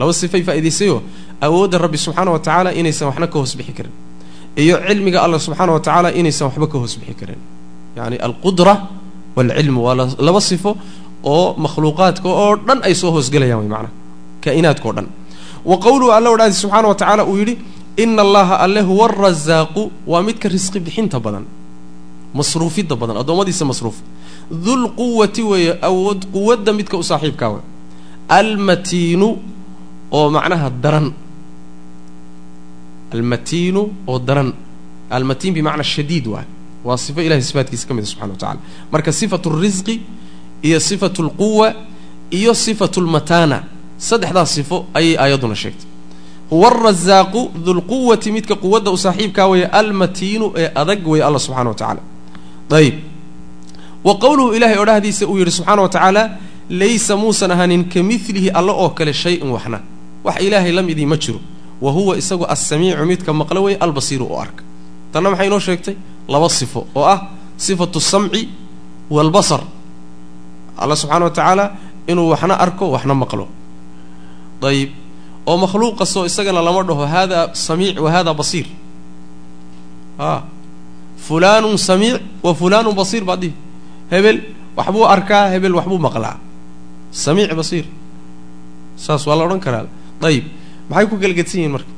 [0.01, 1.01] Laba sifay faa'idaysayoo
[1.41, 3.93] awoodda rabbi subxaana wa tacaala inaysan waxna ka hoos bixi karin.
[4.57, 7.41] Iyo cilmiga allah subxaana wa tacaala inaysan waxba ka hoos bixi karin.
[7.97, 8.75] Yacni alqudra
[9.37, 10.77] waalcilmu waa laba sifo
[11.25, 13.93] oo makhluuqaadka oo dhan ay soo hoosgelayaan way macnaha
[14.45, 15.07] kaa'inaadka o dhan.
[15.71, 17.55] Wa qowluhu alla odhaadi subxaana wa tacaala uu yidhi
[18.03, 21.45] ina allaha alle huwa arasaaqu waa midka risqi bixinta badan
[22.39, 23.97] masruufidda badan addoommadiisa masruuf.
[24.65, 27.61] Dulquwati weeye awood quwadda midka u saaxiibkaa we
[28.39, 29.29] almatiinu
[30.19, 31.09] oo macnaha daran.
[33.13, 34.53] Almatiinu oo daran.
[35.11, 36.45] Almatiin bimacnaa shadiid waay.
[36.85, 38.61] Waa sifo ilahay sifaatkiisa ka mid a subxana wa tacala
[38.93, 39.95] marka sifatu risqi
[40.63, 41.75] iyo sifatu lquwa
[42.31, 43.63] iyo sifatu lmatana
[43.99, 45.87] saddexdaas sifo ayay aayadduna sheegtay.
[46.51, 51.75] Huwa arasaaqu dulquwati midka quwadda u saaxiibkaa weeye almatiinu ee adag weeye alla subxana wa
[51.75, 52.01] tacaala
[52.71, 52.95] ayib
[54.05, 56.31] wa qowluhu ilahay odhahdiisa uu yidhi subxaana wa tacaala
[56.71, 59.81] laysa muusan ahaanin ka milihi alla oo kale shay-un waxna.
[60.25, 61.41] Wax ilaahay la midii ma jiro.
[61.81, 64.63] Wa huwa isagu assamiicu midka maqlo weeye albasiiru oo arka.
[65.13, 65.95] Tanna maxay inoo sheegtay?
[66.29, 67.21] Laba sifo oo ah
[67.57, 68.49] sifatu samci
[69.11, 69.61] waalbasar
[70.79, 71.65] alla subxaana wa tacaala
[72.07, 73.49] inuu waxna arko waxna maqlo.
[74.63, 74.91] Ayib
[75.47, 78.67] oo makhluuq kastoo isagana lama dhaho hada samiic wa hada basiir.
[80.19, 80.43] A
[81.17, 83.55] fulaanun samiic wa fulaanun basiir baad dihi
[84.11, 84.43] hebel
[84.77, 86.37] waxbuu arkaa hebel waxbuu maqlaa.
[87.13, 87.85] Samiic basiir.
[88.97, 89.87] Saas waa la odhan karaa.
[90.23, 90.45] Ayib
[90.91, 91.93] maxay ku gelgedsan yihiin marka?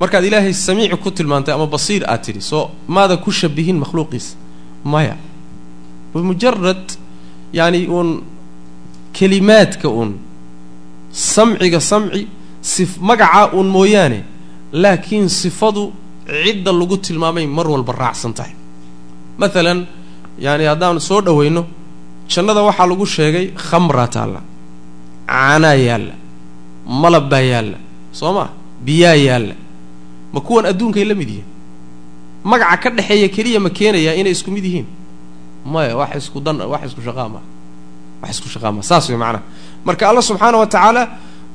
[0.00, 4.36] Markaad ilaahay samiic ku tilmaantay ama basiir aad tidhi soo maada ku shabihin makhluuqiisa?
[4.84, 5.16] Maya.
[6.14, 6.96] Mujarad
[7.56, 8.10] yaani uun
[9.16, 10.10] kelimaadka uun
[11.32, 12.20] samciga samci
[12.72, 14.18] sif magacaa uun mooyaane
[14.82, 15.82] laakiin sifadu
[16.44, 18.54] cidda lagu tilmaamay mar walba raacsan tahay.
[19.40, 19.78] Maalan
[20.44, 21.62] yaani haddaan soo dhowayno
[22.32, 24.40] jannada waxaa lagu sheegay khamraa taalla
[25.30, 26.14] caanaa yaalla
[27.02, 27.78] malab baa yaalla
[28.18, 28.48] soo maa
[28.86, 29.54] biyaa yaalla.
[30.32, 31.48] Ma kuwan adduunkay la mid yihiin?
[32.50, 34.86] Magaca ka dhexeeya keliya ma keenayaa inay isku mid yihiin
[35.72, 37.44] maya wax isku dan wax isku shaqaa maa
[38.22, 39.42] wax isku shaqaa maa saas way macnaha
[39.86, 41.02] marka alla subxaana wa tacaala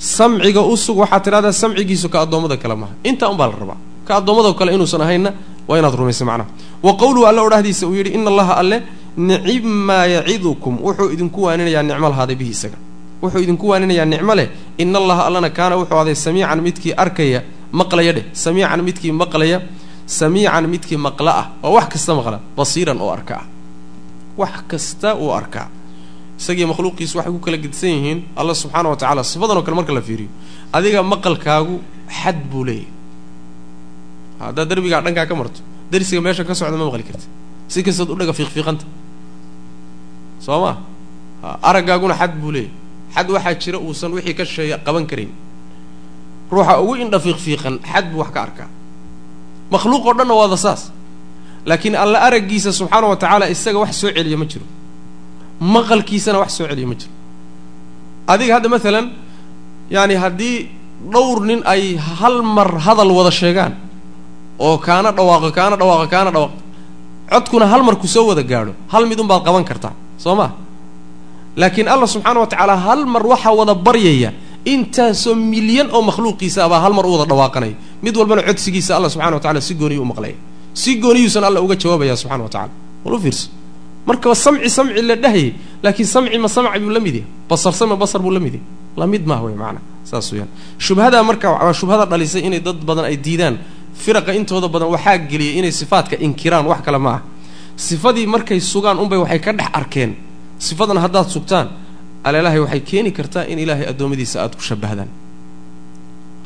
[0.02, 2.94] samciga u sug tidhahdaa samcigiisu ka addoommada kale maaha.
[3.04, 3.78] Intaa un baa la rabaa.
[4.06, 5.34] Ka addoommada kale inuusan ahaynna
[5.68, 6.50] waa inaad rumaysa macnaha
[6.84, 8.82] wa qowluhu alla odhahdiisa uu yidhi ina allaha alle
[9.18, 10.80] nicibmaa yacidukum.
[10.82, 12.78] Wuxuu idinku waaninayaa nicmo lahaaday bihi isaga.
[13.22, 14.50] Wuxuu idinku waaninayaa nicmo leh.
[14.78, 18.26] Ina allaha allana kaana wuxuu aday samiican midkii arkaya maqlaya dheh.
[18.34, 19.62] Samiican midkii maqlaya
[20.06, 21.46] samiican midkii maqla ah.
[21.64, 23.46] Oo wax kasta maqla basiiran oo arka ah
[24.42, 25.68] wax kasta uu arkaa
[26.40, 29.94] isagii makhluuqiisu waxay ku kala gedisan yihiin alla subxaana wa tacala sifadan oo kale marka
[29.98, 30.30] la fiiriyo.
[30.76, 31.76] Adiga maqalkaagu
[32.20, 32.90] xad buu leeyahay.
[34.42, 35.60] Haddaad derbigaa dhankaa ka marto
[35.92, 37.28] darsiga meesha ka socda ma maqli karti
[37.72, 38.86] si kastood u dhaga fiiqfiiqanta.
[40.46, 40.72] Soo ma?
[41.70, 42.74] Araggaaguna xad buu leeyahay.
[43.16, 45.32] Xad waxaa jira uusan wixii ka sheeya qaban karayn
[46.52, 48.70] ruuxa ugu indha fiiqfiiqan xad buu wax ka arkaa.
[49.74, 50.82] Makhluuq oo dhanna waada saas
[51.70, 54.66] laakiin alla araggiisa subxaana wa tacaala isaga wax soo celiya ma jiro.
[55.74, 57.14] Maqalkiisana wax soo celiya ma jiro.
[58.32, 59.06] Adiga hadda maalan
[59.96, 60.58] yaani haddii
[61.14, 63.74] dhowr nin ay hal mar hadal wada sheegaan
[64.60, 66.58] oo kaana dhawaaqo kaana dhawaaqo kaana dhawaaqo
[67.32, 69.94] codkuna hal mar ku soo wada gaadho hal mid unbaad qaban kartaa
[70.24, 70.48] soo ma
[71.62, 74.30] laakiin allah subxaana wa tacaala hal mar waxaa wada baryaya
[74.74, 77.76] intaasoo milyan oo makhluuqiisa abaa hal mar u wada dhawaaqanaya
[78.06, 80.38] mid walbana codsigiisa alla subxana wa tacala si gooniyu u maqlaya
[80.74, 82.74] si gooniyuusan alla uga jawaabaya subxana wa tacala
[83.06, 83.50] wal u fiirso
[84.08, 85.54] markaba samci samci la dhahayay
[85.84, 88.68] laakiin samci ma samci buu la mid yahay basarse ma basar buu la mid yahay
[88.98, 93.06] la mid maaha wey macanaa saas weyaan shubhadaa marka waa shubhada dhalisay inay dad badan
[93.06, 93.58] ay diidaan.
[94.02, 97.22] Firaqa intooda badan waxaa geliyay inay sifaadka inkiraan wax kale ma ah.
[97.76, 100.12] Sifadii markay sugaan unbay waxay ka dhex arkeen.
[100.58, 101.68] Sifadan haddaad sugtaan
[102.24, 105.10] aleelahay waxay keeni kartaa in ilaahay addoommadiisa aada ku shabahdaan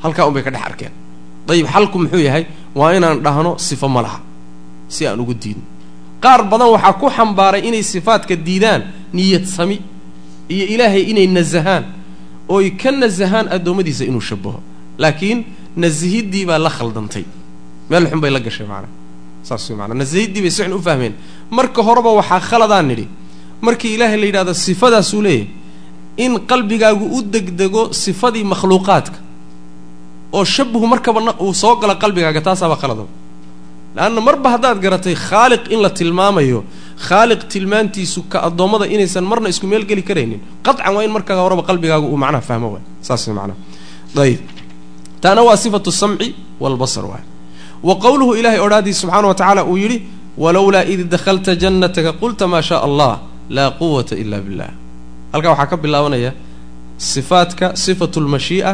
[0.04, 0.92] halkaa unbay ka dhex arkeen
[1.48, 2.46] dayib xalku muxuu yahay
[2.76, 4.20] waa inaan dhahno sifo ma laha
[4.88, 5.64] si aan ugu diidno
[6.24, 8.82] qaar badan waxaa ku xambaaray inay sifaadka diidaan
[9.14, 9.82] niyad sami
[10.50, 11.84] iyo ilaahay inay nasahaan
[12.50, 14.60] ooy ka nasahaan addoommadiisa inuu shabaho
[14.98, 15.44] laakiin
[15.76, 17.26] nasihiddii baa la khaldantay.
[17.90, 18.90] Meel xun bay la gashay maanaa
[19.44, 21.14] saas way maanaa nasihiddii bay si u fahmeen.
[21.52, 23.08] Marka horeba waxaa khaladaan nidhi.
[23.62, 25.48] Markii ilaahay la yidhahdo sifadaasuu leeyahay
[26.18, 29.18] in qalbigaagu u degdego sifadii makhluuqaadka
[30.34, 33.10] oo shabahu markaba uu soo gala qalbigaaga taasaabaa khaladaba
[33.96, 36.60] leanna marba haddaad garatay khaaliq in la tilmaamayo
[37.08, 40.40] khaaliq tilmaantiisu ka addoommada inaysan marna isku meel geli karaynin.
[40.66, 42.84] Qaطcan waa in markaa horeba qalbigaagu uu macnaha fahmo waay.
[43.08, 43.58] Saas macnaha.
[44.24, 44.40] Ayib
[45.24, 46.28] taana waa sifatu samci
[46.64, 47.24] walbasar waay.
[47.88, 49.98] Wa qowluhu ilahay odhaadii subxaana wa tacaala uu yidhi
[50.44, 53.12] walowlaa id dakhalta jannataka qulta maa shaa allah
[53.56, 54.70] laa quwata ila billah.
[55.34, 56.32] Halkaa waxaa ka bilaabanaya
[56.98, 58.72] sifaadka sifatu lmashii'a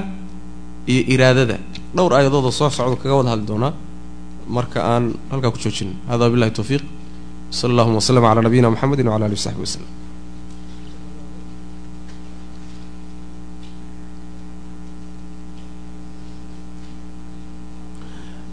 [0.87, 1.57] iyo iraadada.
[1.95, 3.73] Dhowr aayadoodoo soo socdo kaga wada hadli doonaa.
[4.55, 5.89] Marka aan halkaa ku joojin.
[6.09, 6.83] Hada wabillahi tawfiiq.
[7.51, 9.87] Sala allahuma waslama calaa nabiyina mxamedi wala alihi wasaxbi waslem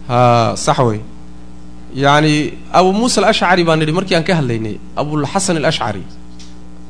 [0.07, 0.99] ha sax wey
[2.03, 2.33] yacni
[2.79, 6.03] abu muusa alashcari baan nidhi markii aan ka hadlaynay abulxasan alashcari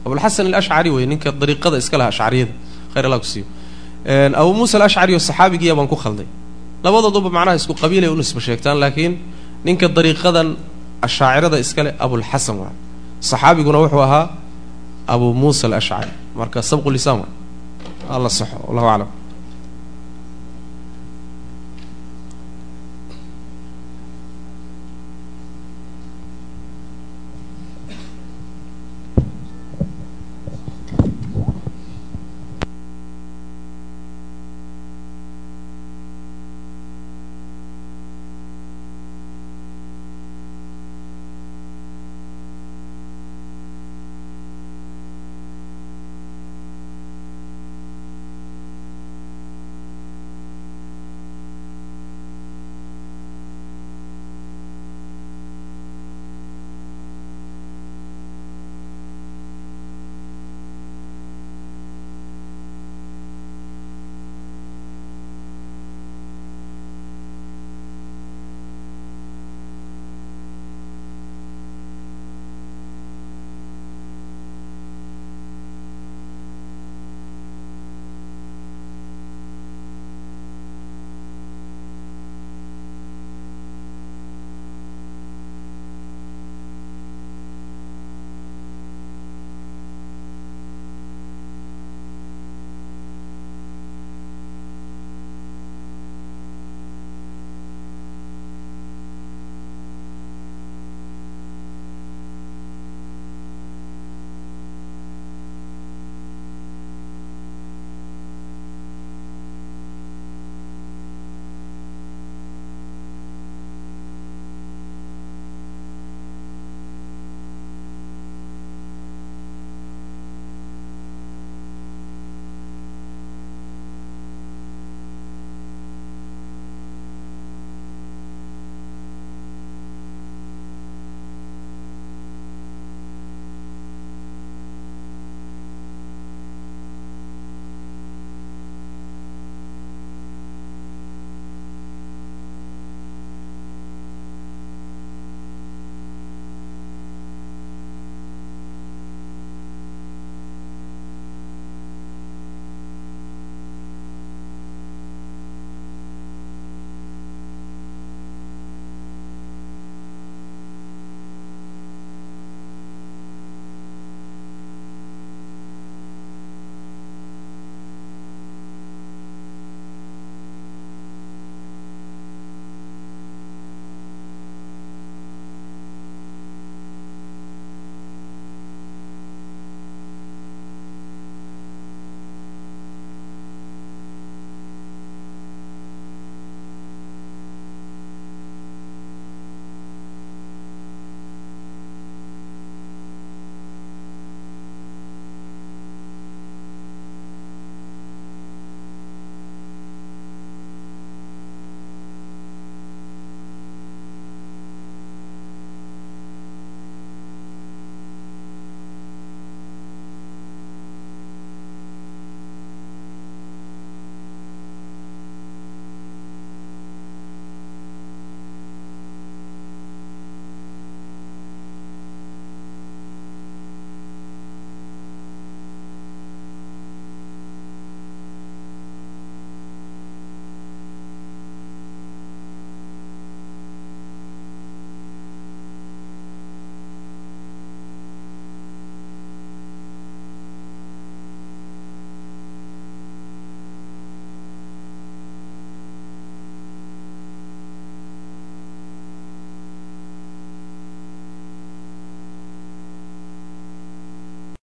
[0.06, 2.54] abulxasan alashcari wey ninka dariiqada iska laha ashcariyada
[2.94, 3.46] khayr allah ku siiyo
[4.06, 6.28] abu muusa alashcari oo saxaabigiya baan ku khalday.
[6.84, 9.14] Labadooduba macnaha isku qabiilay u nisba sheegtaan laakiin
[9.66, 10.48] ninka dariiqadan
[11.02, 12.72] ashaacirada iskale abulxasan waa.
[13.20, 14.30] Saxaabiguna wuxuu ahaa
[15.08, 17.30] abu muusa alashcari marka sabqu lisaan waa
[18.16, 19.10] alla saxo wallahu aclam